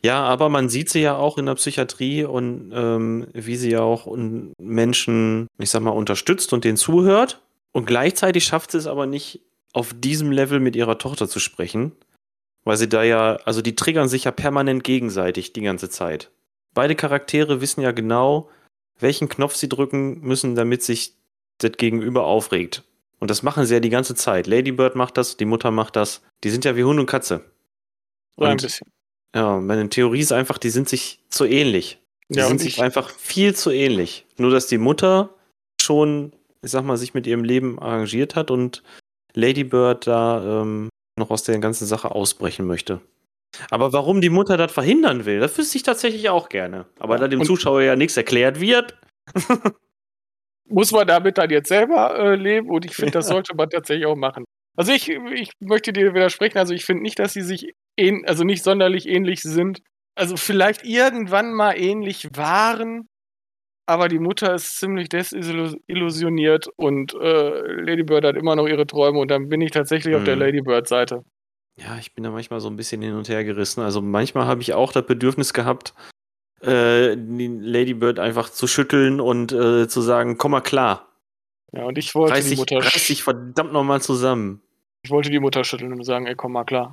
[0.04, 3.82] Ja, aber man sieht sie ja auch in der Psychiatrie und ähm, wie sie ja
[3.82, 4.08] auch
[4.60, 7.42] Menschen, ich sag mal, unterstützt und denen zuhört.
[7.72, 9.42] Und gleichzeitig schafft sie es aber nicht,
[9.74, 11.92] auf diesem Level mit ihrer Tochter zu sprechen.
[12.64, 16.32] Weil sie da ja, also die triggern sich ja permanent gegenseitig die ganze Zeit.
[16.74, 18.50] Beide Charaktere wissen ja genau,
[19.00, 21.14] welchen Knopf sie drücken müssen, damit sich
[21.60, 22.84] das Gegenüber aufregt.
[23.20, 24.48] Und das machen sie ja die ganze Zeit.
[24.48, 26.22] Lady Bird macht das, die Mutter macht das.
[26.44, 27.46] Die sind ja wie Hund und Katze.
[28.36, 28.88] So ein Und- bisschen.
[29.38, 32.00] Ja, meine Theorie ist einfach, die sind sich zu ähnlich.
[32.30, 34.26] Die Ja, sind sich ich, einfach viel zu ähnlich.
[34.38, 35.30] Nur, dass die Mutter
[35.80, 38.82] schon, ich sag mal, sich mit ihrem Leben arrangiert hat und
[39.36, 43.00] Lady Bird da ähm, noch aus der ganzen Sache ausbrechen möchte.
[43.70, 46.88] Aber warum die Mutter das verhindern will, das wüsste ich tatsächlich auch gerne.
[46.98, 48.98] Aber da dem und- Zuschauer ja nichts erklärt wird.
[50.68, 54.08] muss man damit dann jetzt selber äh, leben und ich finde, das sollte man tatsächlich
[54.08, 54.46] auch machen.
[54.78, 58.44] Also ich, ich möchte dir widersprechen, also ich finde nicht, dass sie sich ähn, also
[58.44, 59.82] nicht sonderlich ähnlich sind.
[60.16, 63.10] Also vielleicht irgendwann mal ähnlich waren,
[63.88, 69.20] aber die Mutter ist ziemlich desillusioniert und äh, Lady Bird hat immer noch ihre Träume
[69.20, 70.42] und dann bin ich tatsächlich auf der Mhm.
[70.42, 71.24] Lady Bird Seite.
[71.78, 73.82] Ja, ich bin da manchmal so ein bisschen hin und her gerissen.
[73.82, 75.94] Also manchmal habe ich auch das Bedürfnis gehabt,
[76.62, 81.08] äh, die Lady Bird einfach zu schütteln und äh, zu sagen, komm mal klar.
[81.72, 84.62] Ja, und ich wollte Reiß die Mutter reiß dich verdammt nochmal zusammen.
[85.08, 86.92] Ich wollte die Mutter schütteln und sagen, ey, komm mal klar.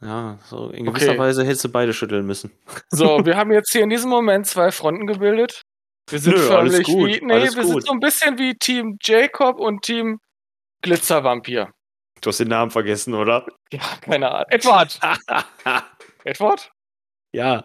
[0.00, 1.18] Ja, so in gewisser Okay.
[1.18, 2.50] Weise hättest du beide schütteln müssen.
[2.88, 5.60] So, wir haben jetzt hier in diesem Moment zwei Fronten gebildet.
[6.08, 7.72] Wir sind Nö, alles förmlich gut, wie, nee, alles wir gut.
[7.72, 10.20] sind so ein bisschen wie Team Jacob und Team
[10.82, 11.70] Glitzervampir.
[12.22, 13.46] Du hast den Namen vergessen, oder?
[13.70, 14.46] Ja, keine Ahnung.
[14.48, 14.98] Edward!
[16.24, 16.70] Edward?
[17.32, 17.64] ja.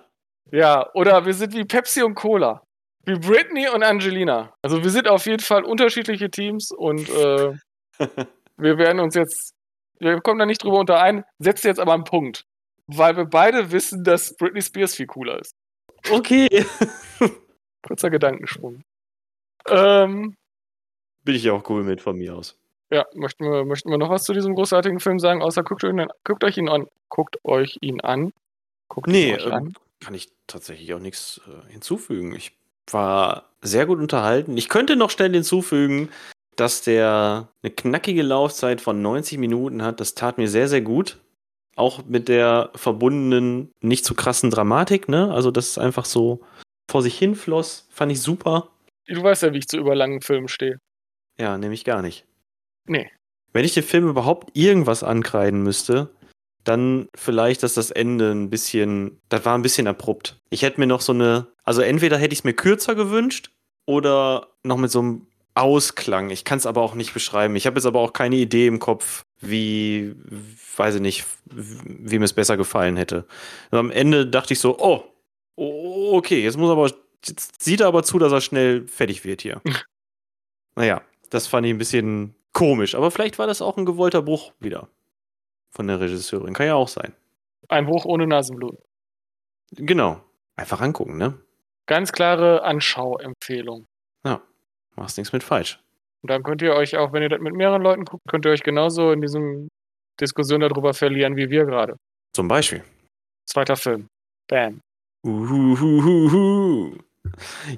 [0.52, 2.64] Ja, oder wir sind wie Pepsi und Cola.
[3.06, 4.52] Wie Britney und Angelina.
[4.62, 7.54] Also wir sind auf jeden Fall unterschiedliche Teams und äh,
[8.58, 9.54] wir werden uns jetzt,
[10.00, 12.46] wir kommen da nicht drüber unter ein, setzen jetzt aber einen Punkt.
[12.88, 15.54] Weil wir beide wissen, dass Britney Spears viel cooler ist.
[16.10, 16.66] Okay.
[17.88, 18.82] Kurzer Gedankensprung.
[19.68, 20.36] Ähm,
[21.24, 22.58] Bin ich auch cool mit von mir aus.
[22.92, 25.92] Ja, möchten wir, möchten wir noch was zu diesem großartigen Film sagen, außer guckt euch
[25.94, 26.88] ihn, guckt euch ihn an.
[27.10, 28.34] Guckt euch ihn an.
[28.88, 29.74] Guckt Nee, euch ähm, an.
[30.00, 32.34] kann ich tatsächlich auch nichts äh, hinzufügen.
[32.36, 32.58] Ich
[32.90, 34.58] war sehr gut unterhalten.
[34.58, 36.10] Ich könnte noch schnell hinzufügen,
[36.60, 40.00] dass der eine knackige Laufzeit von 90 Minuten hat.
[40.00, 41.20] Das tat mir sehr, sehr gut.
[41.76, 45.32] Auch mit der verbundenen, nicht zu krassen Dramatik, ne?
[45.32, 46.42] Also, dass es einfach so
[46.90, 48.70] vor sich hin floss, fand ich super.
[49.08, 50.80] Du weißt ja, wie ich zu überlangen Filmen stehe.
[51.40, 52.26] Ja, nämlich gar nicht.
[52.86, 53.10] Nee.
[53.54, 56.10] Wenn ich dem Film überhaupt irgendwas ankreiden müsste,
[56.64, 60.38] dann vielleicht, dass das Ende ein bisschen, das war ein bisschen abrupt.
[60.50, 63.52] Ich hätte mir noch so eine, also entweder hätte ich es mir kürzer gewünscht
[63.86, 65.28] oder noch mit so einem
[65.60, 66.30] Ausklang.
[66.30, 67.56] Ich kann es aber auch nicht beschreiben.
[67.56, 70.16] Ich habe jetzt aber auch keine Idee im Kopf, wie,
[70.78, 73.26] weiß ich nicht, wie mir es besser gefallen hätte.
[73.72, 75.04] Und am Ende dachte ich so, oh,
[76.16, 76.92] okay, jetzt muss er aber,
[77.26, 79.62] jetzt sieht er aber zu, dass er schnell fertig wird hier.
[80.76, 84.54] naja, das fand ich ein bisschen komisch, aber vielleicht war das auch ein gewollter Bruch
[84.60, 84.88] wieder
[85.70, 86.54] von der Regisseurin.
[86.54, 87.14] Kann ja auch sein.
[87.68, 88.78] Ein Hoch ohne Nasenblut.
[89.72, 90.22] Genau.
[90.56, 91.38] Einfach angucken, ne?
[91.86, 93.89] Ganz klare Anschauempfehlung.
[95.00, 95.80] Machst nichts mit falsch.
[96.22, 98.52] Und dann könnt ihr euch auch, wenn ihr das mit mehreren Leuten guckt, könnt ihr
[98.52, 99.70] euch genauso in diesem
[100.20, 101.96] Diskussion darüber verlieren, wie wir gerade.
[102.36, 102.84] Zum Beispiel.
[103.46, 104.08] Zweiter Film.
[104.50, 104.82] Bam.
[105.26, 106.98] Uhuhuhuhu.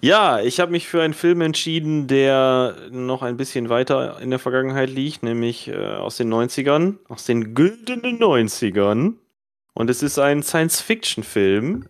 [0.02, 4.40] Ja, ich habe mich für einen Film entschieden, der noch ein bisschen weiter in der
[4.40, 9.14] Vergangenheit liegt, nämlich äh, aus den 90ern, aus den güldenen 90ern.
[9.76, 11.86] Und es ist ein Science-Fiction-Film.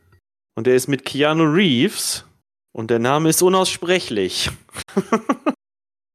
[0.55, 2.25] Und der ist mit Keanu Reeves.
[2.73, 4.49] Und der Name ist unaussprechlich.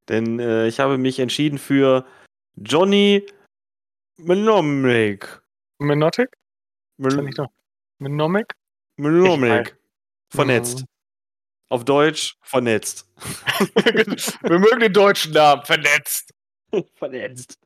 [0.09, 2.07] Denn äh, ich habe mich entschieden für
[2.57, 3.27] Johnny
[4.19, 5.43] Mnemonic.
[5.79, 6.29] Menotic?
[7.99, 8.47] Menomic?
[8.97, 9.77] Mnemonic.
[10.31, 10.85] Vernetzt.
[11.69, 13.11] Auf Deutsch vernetzt.
[14.43, 15.65] wir mögen den deutschen Namen.
[15.65, 16.33] Vernetzt.
[16.95, 17.59] vernetzt.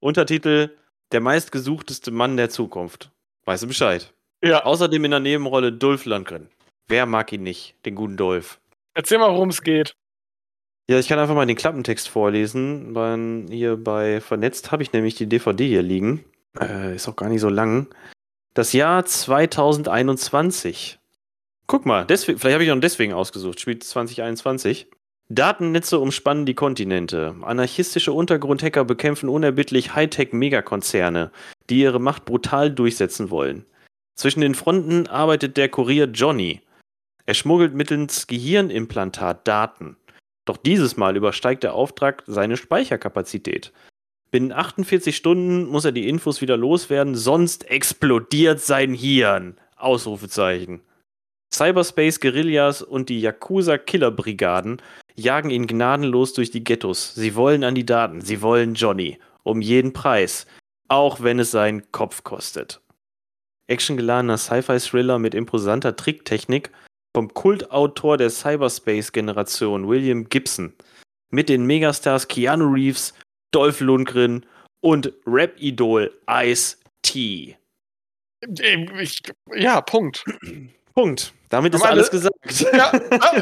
[0.00, 0.76] Untertitel
[1.12, 3.12] Der meistgesuchteste Mann der Zukunft.
[3.44, 4.12] Weißt du Bescheid?
[4.42, 4.64] Ja.
[4.64, 6.48] Außerdem in der Nebenrolle Dolph Lundgren.
[6.88, 8.60] Wer mag ihn nicht, den guten Dolph?
[8.94, 9.94] Erzähl mal, worum es geht.
[10.90, 12.92] Ja, ich kann einfach mal den Klappentext vorlesen.
[12.92, 13.16] Bei,
[13.48, 16.24] hier bei Vernetzt habe ich nämlich die DVD hier liegen.
[16.60, 17.88] Äh, ist auch gar nicht so lang.
[18.54, 20.98] Das Jahr 2021.
[21.66, 23.60] Guck mal, deswegen, vielleicht habe ich auch deswegen ausgesucht.
[23.60, 24.88] Spielt 2021.
[25.30, 27.36] Datennetze umspannen die Kontinente.
[27.40, 31.30] Anarchistische Untergrundhacker bekämpfen unerbittlich Hightech-Megakonzerne,
[31.70, 33.64] die ihre Macht brutal durchsetzen wollen.
[34.14, 36.60] Zwischen den Fronten arbeitet der Kurier Johnny.
[37.26, 39.96] Er schmuggelt mittels Gehirnimplantat Daten.
[40.44, 43.72] Doch dieses Mal übersteigt der Auftrag seine Speicherkapazität.
[44.30, 49.56] Binnen 48 Stunden muss er die Infos wieder loswerden, sonst explodiert sein Hirn.
[49.76, 50.80] Ausrufezeichen.
[51.52, 54.80] Cyberspace Guerillas und die Yakuza Killerbrigaden
[55.14, 57.14] jagen ihn gnadenlos durch die Ghettos.
[57.14, 59.18] Sie wollen an die Daten, sie wollen Johnny.
[59.42, 60.46] Um jeden Preis.
[60.88, 62.80] Auch wenn es seinen Kopf kostet.
[63.66, 66.70] Actiongeladener Sci-Fi-Thriller mit imposanter Tricktechnik
[67.14, 70.72] vom Kultautor der Cyberspace-Generation William Gibson.
[71.30, 73.14] Mit den Megastars Keanu Reeves,
[73.52, 74.46] Dolph Lundgren
[74.80, 77.56] und Rap-Idol Ice-T.
[79.00, 79.22] Ich,
[79.54, 80.24] ja, Punkt.
[80.94, 81.32] Punkt.
[81.48, 82.34] Damit ist alles alle- gesagt.
[82.74, 82.92] Ja,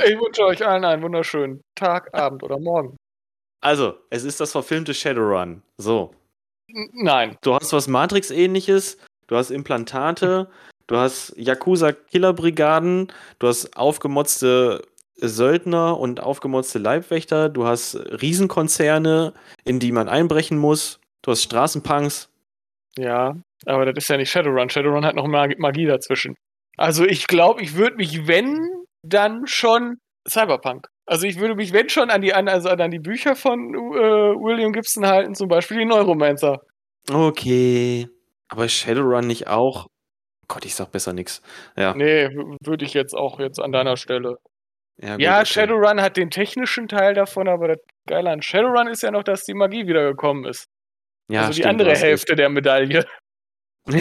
[0.04, 2.96] ich wünsche euch allen einen wunderschönen Tag, Abend oder Morgen.
[3.62, 5.62] Also, es ist das verfilmte Shadowrun.
[5.78, 6.14] So.
[6.92, 7.36] Nein.
[7.42, 10.50] Du hast was Matrix-ähnliches, du hast Implantate,
[10.90, 14.82] du hast Yakuza-Killerbrigaden, du hast aufgemotzte
[15.14, 19.32] Söldner und aufgemotzte Leibwächter, du hast Riesenkonzerne,
[19.64, 22.28] in die man einbrechen muss, du hast Straßenpunks.
[22.98, 24.68] Ja, aber das ist ja nicht Shadowrun.
[24.68, 26.34] Shadowrun hat noch Mag Magie dazwischen.
[26.76, 28.58] Also ich glaube, ich würde mich, wenn,
[29.02, 29.98] dann schon
[30.28, 30.88] Cyberpunk.
[31.06, 33.78] Also ich würde mich, wenn schon, an die, an, also an die Bücher von äh,
[33.78, 36.62] William Gibson halten, zum Beispiel die Neuromancer.
[37.12, 38.08] Okay.
[38.48, 39.86] Aber Shadowrun nicht auch.
[40.50, 41.42] Gott, ich sag besser nix.
[41.76, 41.94] Ja.
[41.94, 42.28] Nee,
[42.64, 44.38] würde ich jetzt auch jetzt an deiner Stelle.
[45.00, 45.46] Ja, gut, ja, okay.
[45.46, 49.44] Shadowrun hat den technischen Teil davon, aber das Geile an Shadowrun ist ja noch, dass
[49.44, 50.66] die Magie wiedergekommen ist.
[51.30, 52.04] Ja, also die stimmt, andere hast recht.
[52.04, 53.06] Hälfte der Medaille.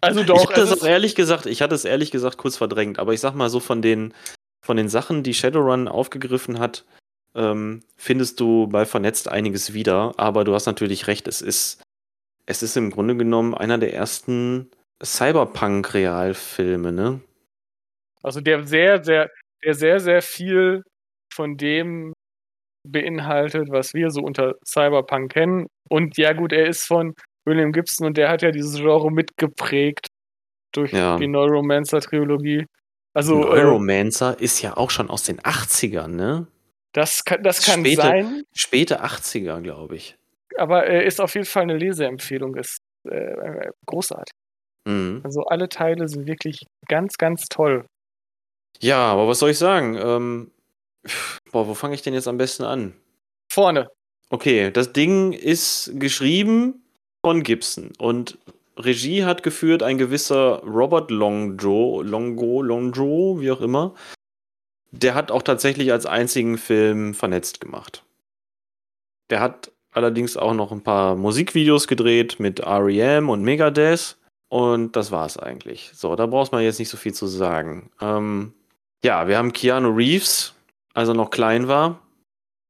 [0.00, 2.36] Also ich doch, hatte es es ist, auch ehrlich gesagt, ich hatte es ehrlich gesagt
[2.36, 4.12] kurz verdrängt, aber ich sag mal so von den,
[4.60, 6.84] von den Sachen, die Shadowrun aufgegriffen hat,
[7.36, 11.84] ähm, findest du bei Vernetzt einiges wieder, aber du hast natürlich recht, es ist,
[12.46, 14.72] es ist im Grunde genommen einer der ersten
[15.02, 17.20] Cyberpunk-Realfilme, ne?
[18.22, 19.30] also der sehr, sehr,
[19.64, 20.82] der sehr, sehr viel
[21.34, 22.12] von dem
[22.88, 25.66] beinhaltet, was wir so unter Cyberpunk kennen.
[25.88, 27.14] Und ja gut, er ist von
[27.46, 30.06] William Gibson und der hat ja dieses Genre mitgeprägt
[30.74, 31.16] durch Ja.
[31.16, 32.66] die Neuromancer-Trilogie.
[33.14, 36.46] Also äh, Neuromancer ist ja auch schon aus den 80ern, ne?
[36.94, 40.16] das kann, das kann Später- sein, Späte 80er, glaube ich.
[40.58, 42.54] aber er ist auf jeden Fall eine Leseempfehlung.
[42.56, 44.32] Ist äh, großartig.
[44.84, 45.20] Mhm.
[45.24, 47.86] Also alle Teile sind wirklich ganz, ganz toll.
[48.80, 49.96] Ja, aber was soll ich sagen?
[49.96, 50.50] Ähm,
[51.52, 52.94] boah, wo fange ich denn jetzt am besten an?
[53.52, 53.88] Vorne.
[54.30, 56.82] Okay, das Ding ist geschrieben
[57.24, 58.38] von Gibson und
[58.76, 63.94] Regie hat geführt ein gewisser Robert Longjo, Longo, Longjo, wie auch immer.
[64.90, 68.04] Der hat auch tatsächlich als einzigen Film vernetzt gemacht.
[69.30, 74.16] Der hat allerdings auch noch ein paar Musikvideos gedreht mit REM und Megadeth
[74.52, 75.90] und das war's eigentlich.
[75.94, 77.88] So, da braucht man jetzt nicht so viel zu sagen.
[78.02, 78.52] Ähm,
[79.02, 80.54] ja, wir haben Keanu Reeves,
[80.92, 82.02] als er noch klein war.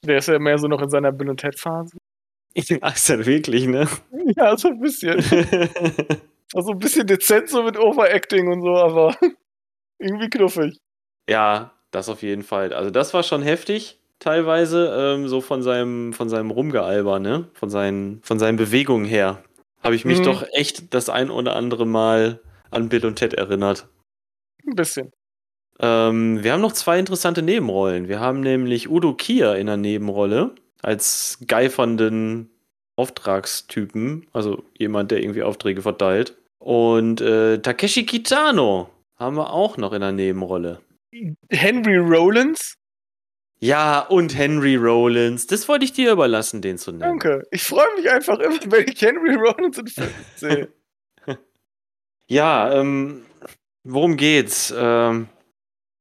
[0.06, 1.96] Der ist ja mehr so noch in seiner Bill und Ted-Phase.
[2.54, 3.88] ist ja wirklich, ne?
[4.36, 5.18] Ja, so ein bisschen.
[6.54, 9.16] Also ein bisschen dezent so mit Overacting und so, aber
[9.98, 10.76] irgendwie knuffig.
[11.26, 12.74] ja, das auf jeden Fall.
[12.74, 17.48] Also das war schon heftig, teilweise, ähm, so von seinem, von seinem Rumgealber, ne?
[17.54, 19.42] Von seinen, von seinen Bewegungen her.
[19.82, 20.24] Habe ich mich Mhm.
[20.24, 22.40] doch echt das ein oder andere Mal
[22.70, 23.88] an Bill und Ted erinnert.
[24.66, 25.10] Ein bisschen.
[25.80, 28.08] Ähm, wir haben noch zwei interessante Nebenrollen.
[28.08, 32.50] Wir haben nämlich Udo Kier in der Nebenrolle als geifernden
[32.96, 36.36] Auftragstypen, also jemand, der irgendwie Aufträge verteilt.
[36.58, 40.80] Und äh, Takeshi Kitano haben wir auch noch in der Nebenrolle.
[41.50, 42.74] Henry Rollins,
[43.62, 45.46] Ja, und Henry Rollins.
[45.46, 47.20] Das wollte ich dir überlassen, den zu nennen.
[47.20, 47.46] danke.
[47.52, 50.68] Ich freue mich einfach immer, wenn ich Henry Rollins in Filmen sehe.
[52.28, 53.26] Ja, ähm,
[53.84, 54.72] worum geht's?
[54.74, 55.28] Ähm,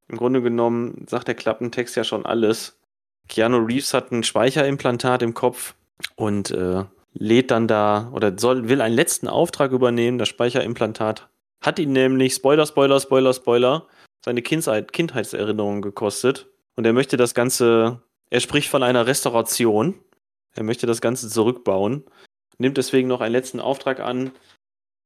[0.07, 2.79] Im Grunde genommen sagt der Klappentext ja schon alles.
[3.27, 5.75] Keanu Reeves hat ein Speicherimplantat im Kopf
[6.15, 10.19] und äh, lädt dann da oder soll, will einen letzten Auftrag übernehmen.
[10.19, 11.27] Das Speicherimplantat
[11.61, 13.87] hat ihn nämlich, Spoiler, Spoiler, Spoiler, Spoiler,
[14.23, 16.50] seine Kindheit, Kindheitserinnerungen gekostet.
[16.75, 19.95] Und er möchte das Ganze, er spricht von einer Restauration.
[20.55, 22.03] Er möchte das Ganze zurückbauen.
[22.57, 24.31] nimmt deswegen noch einen letzten Auftrag an,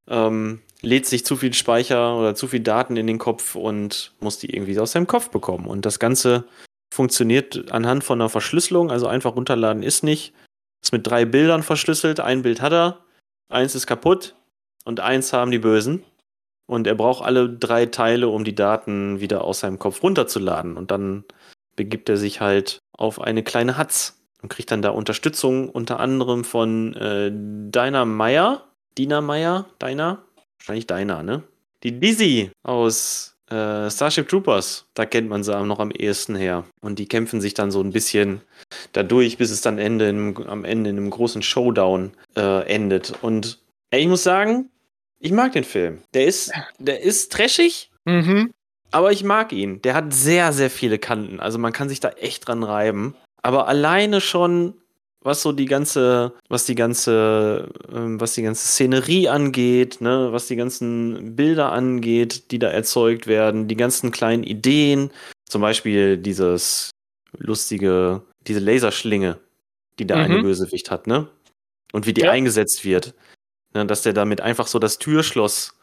[0.07, 4.39] ähm, lädt sich zu viel Speicher oder zu viel Daten in den Kopf und muss
[4.39, 5.65] die irgendwie aus seinem Kopf bekommen.
[5.67, 6.45] Und das Ganze
[6.93, 10.33] funktioniert anhand von einer Verschlüsselung, also einfach runterladen ist nicht.
[10.83, 12.19] Ist mit drei Bildern verschlüsselt.
[12.19, 13.05] Ein Bild hat er,
[13.49, 14.35] eins ist kaputt
[14.83, 16.03] und eins haben die Bösen.
[16.67, 20.77] Und er braucht alle drei Teile, um die Daten wieder aus seinem Kopf runterzuladen.
[20.77, 21.23] Und dann
[21.75, 26.43] begibt er sich halt auf eine kleine Hatz und kriegt dann da Unterstützung unter anderem
[26.43, 28.63] von äh, Dinah Meyer.
[28.97, 29.65] Dina Meyer?
[29.81, 30.23] Dinah?
[30.59, 31.43] Wahrscheinlich Dinah, ne?
[31.83, 34.85] Die Dizzy aus äh, Starship Troopers.
[34.93, 36.63] Da kennt man sie noch am ehesten her.
[36.81, 38.41] Und die kämpfen sich dann so ein bisschen
[38.93, 43.13] dadurch, bis es dann Ende in, am Ende in einem großen Showdown äh, endet.
[43.21, 43.59] Und
[43.91, 44.69] ey, ich muss sagen,
[45.19, 46.01] ich mag den Film.
[46.13, 48.51] Der ist, der ist trashig, Mhm.
[48.95, 49.81] Aber ich mag ihn.
[49.81, 51.39] Der hat sehr, sehr viele Kanten.
[51.41, 53.13] Also man kann sich da echt dran reiben.
[53.43, 54.73] Aber alleine schon,
[55.21, 60.47] was so die ganze, was die ganze, ähm, was die ganze Szenerie angeht, ne, was
[60.47, 65.11] die ganzen Bilder angeht, die da erzeugt werden, die ganzen kleinen Ideen,
[65.49, 66.91] zum Beispiel dieses
[67.37, 69.39] lustige, diese Laserschlinge,
[69.99, 70.43] die der eine Mhm.
[70.43, 71.27] Bösewicht hat, ne?
[71.91, 72.31] Und wie die Ja.
[72.31, 73.13] eingesetzt wird.
[73.73, 75.73] Ne, dass der damit einfach so das Türschloss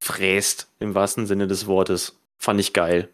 [0.00, 2.18] rausfräst, im wahrsten Sinne des Wortes.
[2.38, 3.08] Fand ich geil.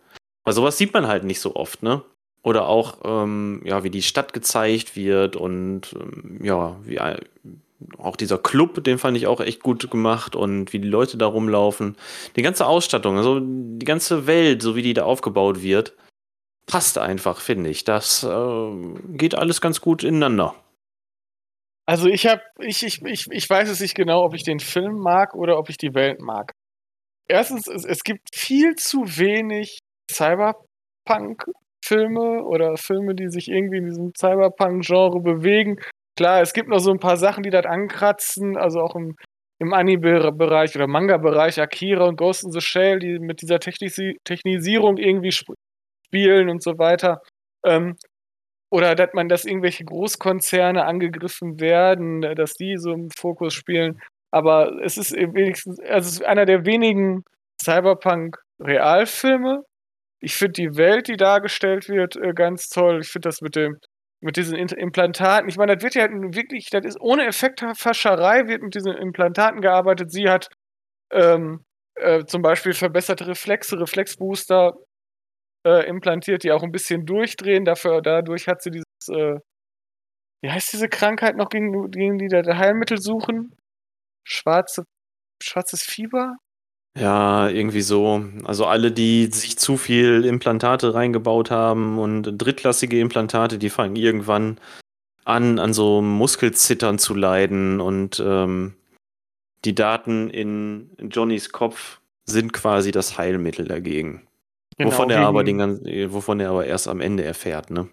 [0.44, 2.02] Weil sowas sieht man halt nicht so oft, ne?
[2.42, 7.00] Oder auch, ähm, ja, wie die Stadt gezeigt wird und ähm, ja, wie
[7.98, 11.26] auch dieser Club, den fand ich auch echt gut gemacht und wie die Leute da
[11.26, 11.96] rumlaufen.
[12.36, 15.94] Die ganze Ausstattung, also die ganze Welt, so wie die da aufgebaut wird,
[16.66, 17.82] passt einfach, finde ich.
[17.82, 18.70] Das äh,
[19.08, 20.54] geht alles ganz gut ineinander.
[21.84, 24.98] Also ich habe, ich, ich, ich, ich weiß es nicht genau, ob ich den Film
[24.98, 26.54] mag oder ob ich die Welt mag.
[27.28, 29.78] Erstens, es, es gibt viel zu wenig
[30.10, 35.80] Cyberpunk-Filme oder Filme, die sich irgendwie in diesem Cyberpunk-Genre bewegen.
[36.16, 39.16] Klar, es gibt noch so ein paar Sachen, die das ankratzen, also auch im,
[39.60, 44.96] im Anime-Bereich oder Manga-Bereich, Akira und Ghost in the Shell, die mit dieser Technisi Technisierung
[44.98, 45.52] irgendwie sp
[46.06, 47.20] spielen und so weiter.
[47.64, 47.96] Ähm,
[48.70, 54.00] oder dass man, dass irgendwelche Großkonzerne angegriffen werden, dass die so im Fokus spielen.
[54.36, 57.24] Aber es ist wenigstens, also es ist einer der wenigen
[57.62, 59.62] Cyberpunk-Realfilme.
[60.20, 63.00] Ich finde die Welt, die dargestellt wird, äh, ganz toll.
[63.00, 63.78] Ich finde das mit dem,
[64.20, 65.48] mit diesen Implantaten.
[65.48, 70.12] Ich meine, das wird ja wirklich, das ist ohne Effektfascherei wird mit diesen Implantaten gearbeitet.
[70.12, 70.48] Sie hat
[71.12, 71.64] ähm,
[71.94, 74.74] äh, zum Beispiel verbesserte Reflexe, Reflexbooster
[75.66, 77.64] äh, implantiert, die auch ein bisschen durchdrehen.
[77.64, 79.38] Dafür, dadurch hat sie dieses, äh,
[80.42, 83.54] wie heißt diese Krankheit noch, gegen, gegen die da Heilmittel suchen?
[84.26, 84.84] Schwarze,
[85.40, 86.36] schwarzes Fieber?
[86.98, 88.24] Ja, irgendwie so.
[88.44, 94.58] Also alle, die sich zu viel Implantate reingebaut haben und drittklassige Implantate, die fangen irgendwann
[95.24, 98.74] an, an so Muskelzittern zu leiden und ähm,
[99.64, 104.26] die Daten in Johnnys Kopf sind quasi das Heilmittel dagegen.
[104.78, 107.88] wovon er aber den ganzen, äh, wovon er aber erst am Ende erfährt, ne?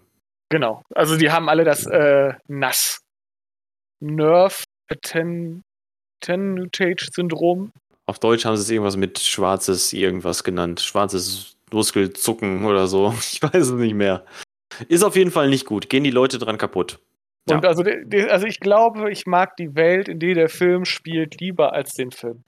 [0.48, 0.82] Genau.
[0.94, 3.00] Also die haben alle das äh, NAS.
[4.00, 5.62] Nerve Atten
[6.24, 7.72] Attenuate Syndrom.
[8.06, 10.80] Auf Deutsch haben sie es irgendwas mit schwarzes irgendwas genannt.
[10.80, 13.14] Schwarzes Muskelzucken oder so.
[13.32, 14.24] Ich weiß es nicht mehr.
[14.88, 15.88] Ist auf jeden Fall nicht gut.
[15.88, 16.98] Gehen die Leute dran kaputt.
[17.48, 17.56] Ja.
[17.56, 17.84] Und also,
[18.30, 22.10] also ich glaube, ich mag die Welt, in der der Film spielt, lieber als den
[22.10, 22.42] Film.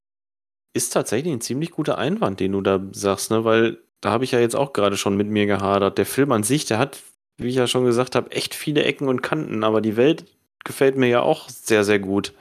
[0.73, 3.45] Ist tatsächlich ein ziemlich guter Einwand, den du da sagst, ne?
[3.45, 5.99] Weil da habe ich ja jetzt auch gerade schon mit mir gehadert.
[5.99, 7.03] Der Film an sich, der hat,
[7.39, 10.25] wie ich ja schon gesagt habe, echt viele Ecken und Kanten, aber die Welt
[10.65, 12.33] gefällt mir ja auch sehr, sehr gut.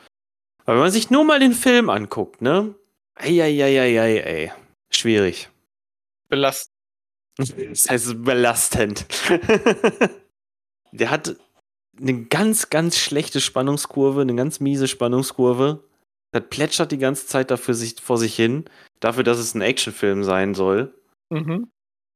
[0.66, 2.76] Aber wenn man sich nur mal den Film anguckt, ne?
[3.16, 4.51] Eieieiei, ey.
[4.89, 5.49] Schwierig.
[6.30, 6.72] Belastend.
[7.38, 9.05] Das heißt belastend.
[10.93, 11.36] Der hat
[11.99, 15.84] eine ganz, ganz schlechte Spannungskurve, eine ganz miese Spannungskurve.
[16.32, 18.66] Das plätschert die ganze Zeit dafür sich, vor sich hin.
[19.01, 20.93] Dafür, dass es ein Actionfilm sein soll.
[21.30, 21.70] Mhm.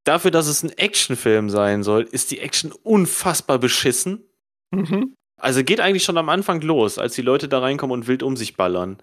[0.04, 4.24] Dafür, dass es ein Actionfilm sein soll, ist die Action unfassbar beschissen.
[4.70, 5.14] Mhm.
[5.40, 8.36] Also geht eigentlich schon am Anfang los, als die Leute da reinkommen und wild um
[8.36, 8.98] sich ballern.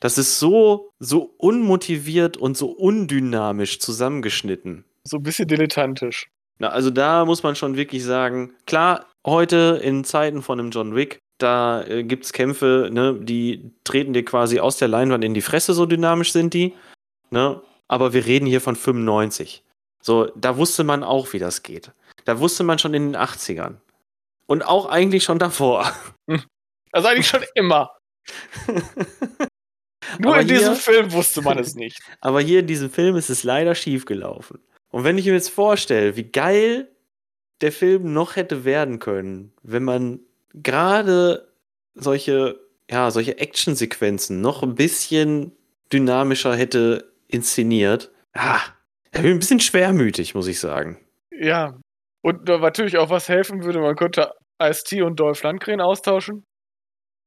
[0.00, 4.84] Das ist so, so unmotiviert und so undynamisch zusammengeschnitten.
[5.04, 6.28] So ein bisschen dilettantisch.
[6.58, 10.94] Na, also da muss man schon wirklich sagen, klar, heute in Zeiten von einem John
[10.94, 15.34] Wick, da äh, gibt es Kämpfe, ne, die treten dir quasi aus der Leinwand in
[15.34, 16.74] die Fresse, so dynamisch sind die.
[17.30, 17.60] Ne?
[17.88, 19.62] Aber wir reden hier von 95.
[20.00, 21.92] So, da wusste man auch, wie das geht.
[22.24, 23.76] Da wusste man schon in den 80ern.
[24.52, 25.90] Und auch eigentlich schon davor.
[26.92, 27.90] Also eigentlich schon immer.
[30.18, 31.98] Nur Aber in diesem hier- Film wusste man es nicht.
[32.20, 34.60] Aber hier in diesem Film ist es leider schief gelaufen.
[34.90, 36.94] Und wenn ich mir jetzt vorstelle, wie geil
[37.62, 40.20] der Film noch hätte werden können, wenn man
[40.52, 41.48] gerade
[41.94, 45.52] solche ja, solche Actionsequenzen noch ein bisschen
[45.90, 48.10] dynamischer hätte inszeniert.
[48.34, 48.60] Ah,
[49.12, 50.98] er ein bisschen schwermütig, muss ich sagen.
[51.30, 51.80] Ja.
[52.20, 54.34] Und natürlich auch was helfen würde, man könnte
[54.68, 56.44] Ice-T und Dolph Lundgren austauschen.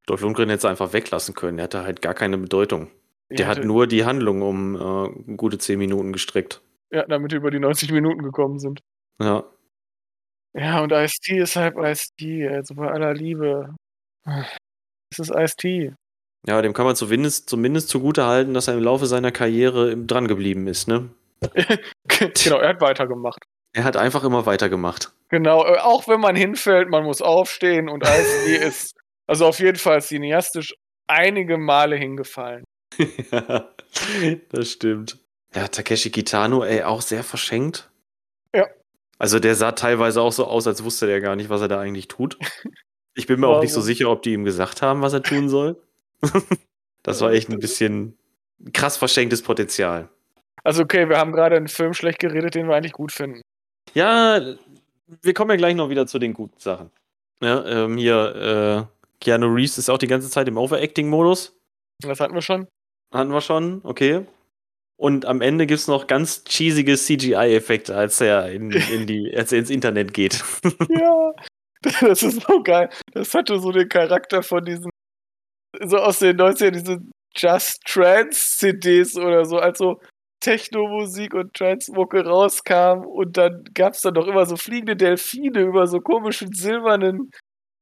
[0.05, 1.57] Dolph Lundgren hätte es einfach weglassen können.
[1.57, 2.91] Er hatte halt gar keine Bedeutung.
[3.29, 6.61] Der hat nur die Handlung um äh, gute 10 Minuten gestreckt.
[6.91, 8.81] Ja, damit wir über die 90 Minuten gekommen sind.
[9.19, 9.43] Ja.
[10.53, 13.75] Ja, und Ice-T ist halt Ice-T, also bei aller Liebe.
[15.11, 15.93] Es ist Ice-T.
[16.47, 20.27] Ja, dem kann man zumindest, zumindest zugute halten, dass er im Laufe seiner Karriere dran
[20.27, 21.09] geblieben ist, ne?
[22.07, 23.43] genau, er hat weitergemacht.
[23.75, 25.11] Er hat einfach immer weitergemacht.
[25.27, 28.95] Genau, äh, auch wenn man hinfällt, man muss aufstehen und Ice-T ist,
[29.27, 30.73] also auf jeden Fall cineastisch
[31.07, 32.63] einige Male hingefallen.
[33.31, 33.69] ja,
[34.49, 35.19] das stimmt.
[35.53, 37.91] Ja, Takeshi Kitano, ey, auch sehr verschenkt.
[38.53, 38.65] Ja.
[39.19, 41.79] Also der sah teilweise auch so aus, als wusste der gar nicht, was er da
[41.79, 42.37] eigentlich tut.
[43.17, 45.47] Ich bin mir auch nicht so sicher, ob die ihm gesagt haben, was er tun
[45.47, 45.81] soll.
[47.01, 48.17] das war echt ein bisschen
[48.73, 50.09] krass verschenktes Potenzial.
[50.65, 53.39] Also okay, wir haben gerade einen Film schlecht geredet, den wir eigentlich gut finden.
[53.95, 54.41] Ja,
[55.21, 56.91] wir kommen ja gleich noch wieder zu den guten Sachen.
[57.41, 61.57] Ja, ähm, hier, äh, Keanu Reeves ist auch die ganze Zeit im Overacting-Modus.
[62.01, 62.67] Das hatten wir schon.
[63.13, 64.25] Hatten wir schon, okay.
[64.97, 69.51] Und am Ende gibt es noch ganz cheesige CGI-Effekte, als er in, in die, als
[69.53, 70.43] er ins Internet geht.
[70.89, 71.33] ja,
[71.81, 72.89] das ist so geil.
[73.13, 74.89] Das hatte so den Charakter von diesen,
[75.81, 76.97] so aus den 90ern, diese
[77.37, 80.01] Just Trance CDs oder so, also
[80.39, 85.87] Techno-Musik und Trance-Mucke rauskam und dann gab es dann doch immer so fliegende Delfine über
[85.87, 87.31] so komischen silbernen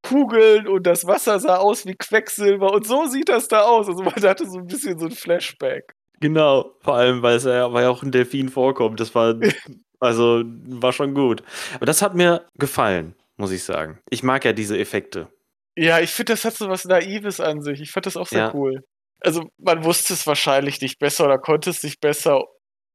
[0.03, 3.87] Kugeln und das Wasser sah aus wie Quecksilber und so sieht das da aus.
[3.87, 5.93] Also man hatte so ein bisschen so ein Flashback.
[6.19, 8.99] Genau, vor allem, weil es ja, weil ja auch ein Delfin vorkommt.
[8.99, 9.35] Das war,
[9.99, 11.43] also, war schon gut.
[11.75, 13.99] Aber das hat mir gefallen, muss ich sagen.
[14.09, 15.27] Ich mag ja diese Effekte.
[15.75, 17.81] Ja, ich finde, das hat so was Naives an sich.
[17.81, 18.53] Ich fand das auch sehr ja.
[18.53, 18.85] cool.
[19.23, 22.43] Also, man wusste es wahrscheinlich nicht besser oder konnte es nicht besser.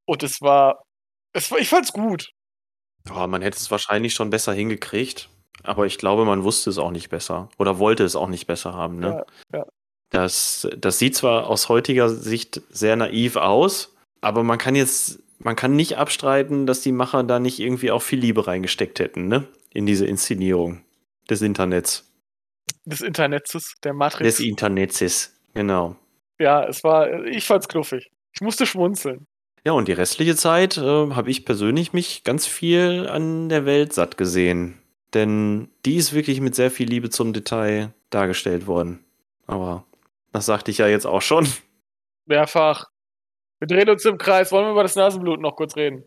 [0.05, 0.83] Und es war,
[1.33, 2.31] es war ich fand's gut.
[3.07, 5.29] Ja, man hätte es wahrscheinlich schon besser hingekriegt.
[5.63, 7.49] Aber ich glaube, man wusste es auch nicht besser.
[7.57, 9.25] Oder wollte es auch nicht besser haben, ne?
[9.51, 9.65] Ja, ja.
[10.09, 15.55] Das, das sieht zwar aus heutiger Sicht sehr naiv aus, aber man kann jetzt, man
[15.55, 19.47] kann nicht abstreiten, dass die Macher da nicht irgendwie auch viel Liebe reingesteckt hätten, ne?
[19.71, 20.83] In diese Inszenierung
[21.29, 22.11] des Internets.
[22.85, 24.37] Des Internets, der Matrix.
[24.37, 25.95] Des Internets, genau.
[26.39, 28.09] Ja, es war, ich fand's knuffig.
[28.33, 29.27] Ich musste schmunzeln.
[29.65, 33.93] Ja, und die restliche Zeit äh, habe ich persönlich mich ganz viel an der Welt
[33.93, 34.81] satt gesehen.
[35.13, 39.03] Denn die ist wirklich mit sehr viel Liebe zum Detail dargestellt worden.
[39.47, 39.85] Aber
[40.31, 41.47] das sagte ich ja jetzt auch schon.
[42.25, 42.85] Mehrfach.
[43.59, 44.51] Wir drehen uns im Kreis.
[44.51, 46.05] Wollen wir über das Nasenblut noch kurz reden?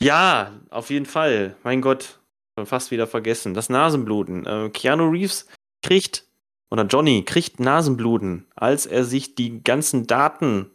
[0.00, 1.56] Ja, auf jeden Fall.
[1.62, 2.20] Mein Gott,
[2.58, 3.54] schon fast wieder vergessen.
[3.54, 4.46] Das Nasenbluten.
[4.46, 5.46] Äh, Keanu Reeves
[5.82, 6.26] kriegt,
[6.72, 10.70] oder Johnny kriegt Nasenbluten, als er sich die ganzen Daten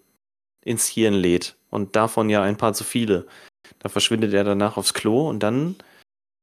[0.64, 1.56] ins Hirn lädt.
[1.72, 3.26] Und davon ja ein paar zu viele.
[3.80, 5.76] Da verschwindet er danach aufs Klo und dann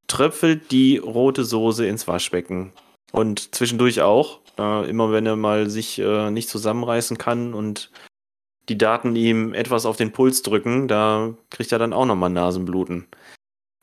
[0.09, 2.72] tröpfelt die rote Soße ins Waschbecken.
[3.12, 4.40] Und zwischendurch auch.
[4.59, 7.92] Äh, immer wenn er mal sich äh, nicht zusammenreißen kann und
[8.68, 13.07] die Daten ihm etwas auf den Puls drücken, da kriegt er dann auch nochmal Nasenbluten.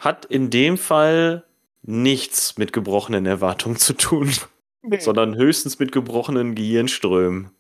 [0.01, 1.45] Hat in dem Fall
[1.81, 4.33] nichts mit gebrochenen Erwartungen zu tun,
[4.81, 4.99] nee.
[4.99, 7.51] sondern höchstens mit gebrochenen Gehirnströmen.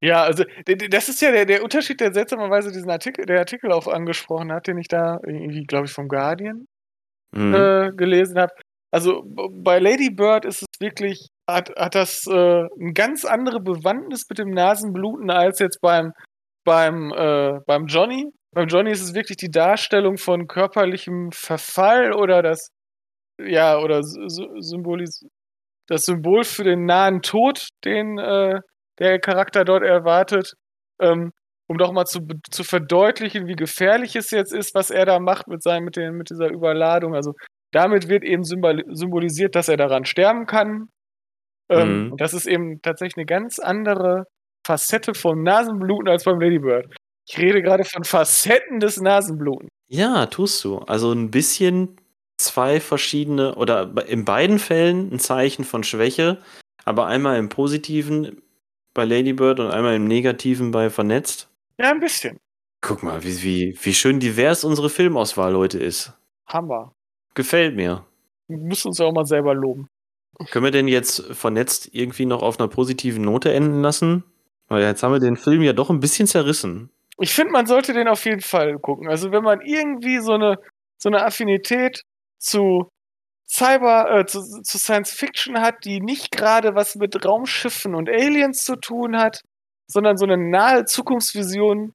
[0.00, 3.86] Ja, also das ist ja der, der Unterschied, der seltsamerweise diesen Artikel, der Artikel auch
[3.86, 6.66] angesprochen hat, den ich da irgendwie, glaube ich, vom Guardian
[7.34, 7.54] mhm.
[7.54, 8.52] äh, gelesen habe.
[8.90, 14.26] Also bei Lady Bird ist es wirklich, hat, hat das äh, eine ganz andere Bewandtnis
[14.28, 16.12] mit dem Nasenbluten als jetzt beim,
[16.64, 18.30] beim, äh, beim Johnny.
[18.52, 22.68] Beim Johnny ist es wirklich die Darstellung von körperlichem Verfall oder das,
[23.42, 25.26] ja, oder Symbolis
[25.86, 28.60] das Symbol für den nahen Tod, den äh,
[28.98, 30.54] der Charakter dort erwartet.
[31.00, 31.32] Ähm,
[31.66, 32.20] um doch mal zu,
[32.50, 36.14] zu verdeutlichen, wie gefährlich es jetzt ist, was er da macht mit, seinem, mit, den,
[36.14, 37.14] mit dieser Überladung.
[37.14, 37.32] Also
[37.72, 40.88] damit wird eben symbolisiert, dass er daran sterben kann.
[41.68, 42.16] Ähm, mhm.
[42.18, 44.24] Das ist eben tatsächlich eine ganz andere
[44.66, 46.86] Facette vom Nasenbluten als beim Ladybird.
[47.26, 49.68] Ich rede gerade von Facetten des Nasenbluten.
[49.88, 50.78] Ja, tust du.
[50.78, 51.96] Also ein bisschen
[52.44, 56.38] zwei verschiedene oder in beiden Fällen ein Zeichen von Schwäche,
[56.84, 58.42] aber einmal im positiven
[58.94, 61.48] bei Ladybird und einmal im negativen bei Vernetzt.
[61.78, 62.38] Ja, ein bisschen.
[62.80, 66.12] Guck mal, wie, wie, wie schön divers unsere Filmauswahl heute ist.
[66.46, 66.92] Hammer.
[67.34, 68.04] Gefällt mir.
[68.46, 69.88] Wir müssen uns auch mal selber loben.
[70.50, 74.24] Können wir denn jetzt vernetzt irgendwie noch auf einer positiven Note enden lassen?
[74.68, 76.90] Weil jetzt haben wir den Film ja doch ein bisschen zerrissen.
[77.18, 79.08] Ich finde, man sollte den auf jeden Fall gucken.
[79.08, 80.58] Also wenn man irgendwie so eine,
[80.98, 82.02] so eine Affinität
[82.44, 82.88] zu
[83.46, 88.64] Cyber, äh, zu, zu Science Fiction hat, die nicht gerade was mit Raumschiffen und Aliens
[88.64, 89.42] zu tun hat,
[89.86, 91.92] sondern so eine nahe Zukunftsvision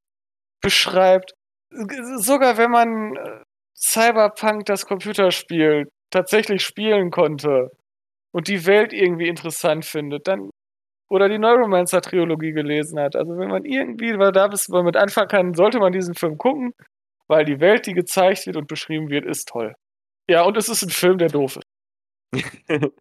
[0.61, 1.33] beschreibt.
[2.17, 3.43] Sogar wenn man äh,
[3.75, 7.71] Cyberpunk, das Computerspiel, tatsächlich spielen konnte
[8.31, 10.49] und die Welt irgendwie interessant findet, dann
[11.09, 13.15] oder die Neuromancer-Trilogie gelesen hat.
[13.15, 16.73] Also wenn man irgendwie da bis man mit anfangen kann, sollte man diesen Film gucken,
[17.27, 19.73] weil die Welt, die gezeigt wird und beschrieben wird, ist toll.
[20.29, 22.43] Ja, und es ist ein Film, der doof ist.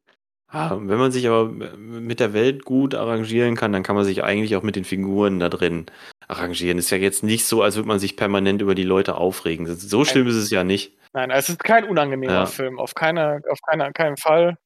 [0.48, 4.24] ah, wenn man sich aber mit der Welt gut arrangieren kann, dann kann man sich
[4.24, 5.84] eigentlich auch mit den Figuren da drin
[6.26, 6.78] arrangieren.
[6.78, 9.66] Ist ja jetzt nicht so, als würde man sich permanent über die Leute aufregen.
[9.66, 10.96] So schlimm ist es ja nicht.
[11.12, 12.46] Nein, es ist kein unangenehmer ja.
[12.46, 14.56] Film, auf, keiner, auf keiner, keinen Fall.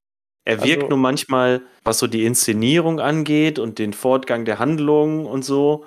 [0.45, 5.27] Er wirkt also, nur manchmal, was so die Inszenierung angeht und den Fortgang der Handlung
[5.27, 5.85] und so,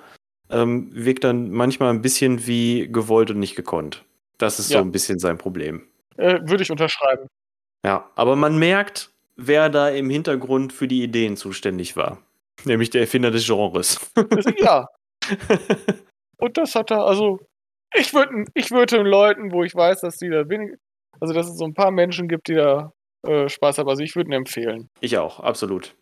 [0.50, 4.04] ähm, wirkt dann manchmal ein bisschen wie gewollt und nicht gekonnt.
[4.36, 4.78] Das ist ja.
[4.78, 5.86] so ein bisschen sein Problem.
[6.16, 7.28] Äh, Würde ich unterschreiben.
[7.84, 12.18] Ja, aber man merkt, wer da im Hintergrund für die Ideen zuständig war.
[12.64, 14.00] Nämlich der Erfinder des Genres.
[14.58, 14.88] ja.
[16.38, 17.40] Und das hat er, also,
[17.94, 20.76] ich würde ich würd den Leuten, wo ich weiß, dass die da wenig,
[21.20, 22.92] also dass es so ein paar Menschen gibt, die da
[23.26, 24.88] äh, Spaß haben, also ich würde ihn empfehlen.
[25.00, 25.94] Ich auch, absolut.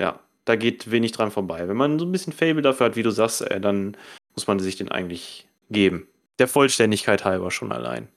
[0.00, 1.68] Ja, da geht wenig dran vorbei.
[1.68, 3.96] Wenn man so ein bisschen Fable dafür hat, wie du sagst, ey, dann
[4.34, 6.08] muss man sich den eigentlich geben.
[6.38, 8.08] Der Vollständigkeit halber schon allein.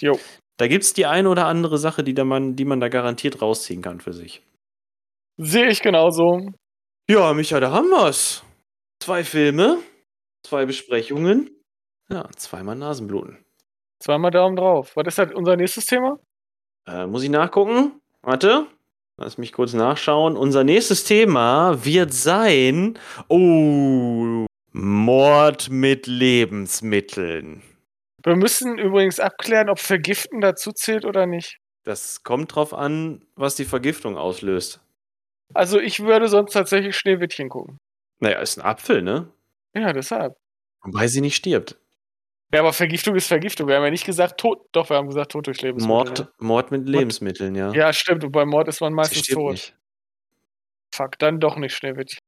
[0.00, 0.18] Jo.
[0.62, 3.42] Da gibt es die eine oder andere Sache, die, da man, die man da garantiert
[3.42, 4.42] rausziehen kann für sich.
[5.36, 6.38] Sehe ich genauso.
[7.10, 8.44] Ja, Micha, da haben wir's.
[9.00, 9.78] Zwei Filme,
[10.46, 11.50] zwei Besprechungen.
[12.08, 13.44] Ja, zweimal Nasenbluten.
[13.98, 14.92] Zweimal Daumen drauf.
[14.94, 16.20] Was ist halt unser nächstes Thema?
[16.86, 18.00] Äh, muss ich nachgucken?
[18.22, 18.68] Warte.
[19.16, 20.36] Lass mich kurz nachschauen.
[20.36, 23.00] Unser nächstes Thema wird sein.
[23.26, 24.46] Oh.
[24.70, 27.64] Mord mit Lebensmitteln.
[28.24, 31.58] Wir müssen übrigens abklären, ob Vergiften dazu zählt oder nicht.
[31.84, 34.80] Das kommt drauf an, was die Vergiftung auslöst.
[35.54, 37.78] Also ich würde sonst tatsächlich Schneewittchen gucken.
[38.20, 39.30] Naja, ist ein Apfel, ne?
[39.74, 40.36] Ja, deshalb.
[40.82, 41.76] Wobei sie nicht stirbt.
[42.52, 43.66] Ja, aber Vergiftung ist Vergiftung.
[43.66, 44.68] Wir haben ja nicht gesagt Tod.
[44.72, 45.96] Doch, wir haben gesagt Tod durch Lebensmittel.
[45.96, 46.28] Mord, ne?
[46.38, 47.72] Mord mit Lebensmitteln, ja.
[47.72, 48.24] Ja, stimmt.
[48.24, 49.52] Und bei Mord ist man meistens tot.
[49.52, 49.76] Nicht.
[50.94, 52.20] Fuck, dann doch nicht Schneewittchen.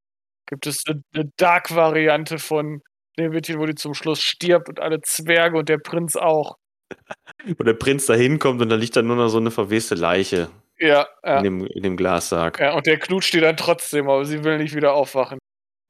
[0.46, 2.82] Gibt es eine Dark-Variante von
[3.14, 6.56] Schneewittchen, wo die zum Schluss stirbt und alle Zwerge und der Prinz auch.
[7.58, 10.48] Wo der Prinz da hinkommt und da liegt dann nur noch so eine verweste Leiche.
[10.78, 11.38] Ja, ja.
[11.38, 12.60] In dem, in dem Glassarg.
[12.60, 15.38] Ja, und der Knut steht dann trotzdem, aber sie will nicht wieder aufwachen.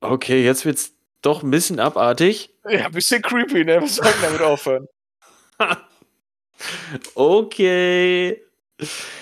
[0.00, 2.50] Okay, jetzt wird's doch ein bisschen abartig.
[2.68, 3.80] Ja, ein bisschen creepy, ne?
[3.80, 4.86] Wir sollten damit aufhören.
[7.14, 8.42] okay.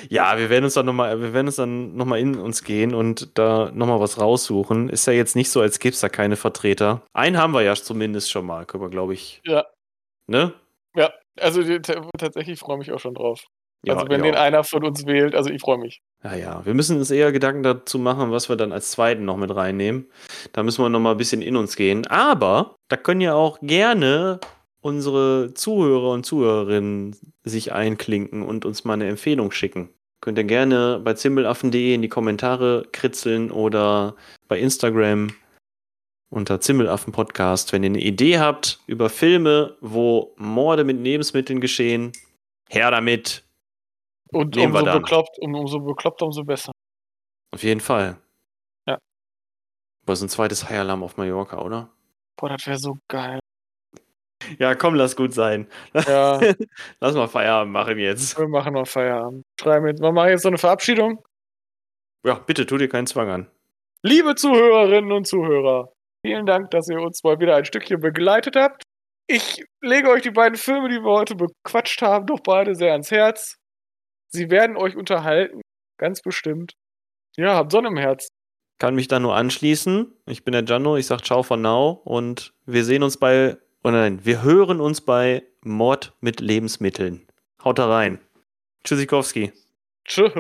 [0.09, 3.37] Ja, wir werden uns dann nochmal, wir werden uns dann nochmal in uns gehen und
[3.39, 4.89] da nochmal was raussuchen.
[4.89, 7.03] Ist ja jetzt nicht so, als gäbe es da keine Vertreter.
[7.13, 9.43] Einen haben wir ja zumindest schon mal, können wir, glaube ich.
[9.45, 9.67] Ja.
[10.27, 10.55] Ne?
[10.95, 11.63] Ja, also
[12.19, 13.47] tatsächlich freue ich mich auch schon drauf.
[13.85, 16.03] Ja, also wenn den einer von uns wählt, also ich freue mich.
[16.23, 16.65] Ja, ja.
[16.65, 20.09] Wir müssen uns eher Gedanken dazu machen, was wir dann als zweiten noch mit reinnehmen.
[20.53, 22.07] Da müssen wir noch mal ein bisschen in uns gehen.
[22.07, 24.39] Aber da können ja auch gerne
[24.83, 29.89] unsere Zuhörer und Zuhörerinnen sich einklinken und uns mal eine Empfehlung schicken.
[30.21, 34.15] Könnt ihr gerne bei zimbelaffen.de in die Kommentare kritzeln oder
[34.49, 35.35] bei Instagram
[36.31, 37.73] unter Zimmelaffen Podcast.
[37.73, 42.13] Wenn ihr eine Idee habt über Filme, wo Morde mit Lebensmitteln geschehen,
[42.69, 43.45] her damit.
[44.31, 46.73] Und umso bekloppt, um, umso bekloppt, umso besser.
[47.53, 48.17] Auf jeden Fall.
[48.87, 48.99] Ja.
[50.05, 51.91] Aber so ein zweites High Alarm auf Mallorca, oder?
[52.37, 53.41] Boah, das wäre so geil.
[54.59, 55.67] Ja, komm, lass gut sein.
[55.95, 56.41] Ja.
[57.01, 58.39] lass mal Feierabend machen jetzt.
[58.39, 59.45] Wir machen mal Feierabend.
[59.61, 61.23] Schreiben jetzt, wir machen jetzt so eine Verabschiedung.
[62.25, 63.51] Ja, bitte, tu dir keinen Zwang an.
[64.03, 65.93] Liebe Zuhörerinnen und Zuhörer,
[66.25, 68.83] vielen Dank, dass ihr uns mal wieder ein Stückchen begleitet habt.
[69.29, 73.11] Ich lege euch die beiden Filme, die wir heute bequatscht haben, doch beide sehr ans
[73.11, 73.57] Herz.
[74.31, 75.61] Sie werden euch unterhalten,
[75.99, 76.73] ganz bestimmt.
[77.37, 78.29] Ja, habt Sonne im Herz.
[78.79, 80.13] Kann mich da nur anschließen.
[80.27, 83.91] Ich bin der Gianno, ich sag ciao for now und wir sehen uns bei, oh
[83.91, 87.27] nein, wir hören uns bei Mord mit Lebensmitteln.
[87.65, 88.19] Haut da rein.
[88.85, 89.53] Tschüssikowski.
[90.05, 90.33] Tschüss.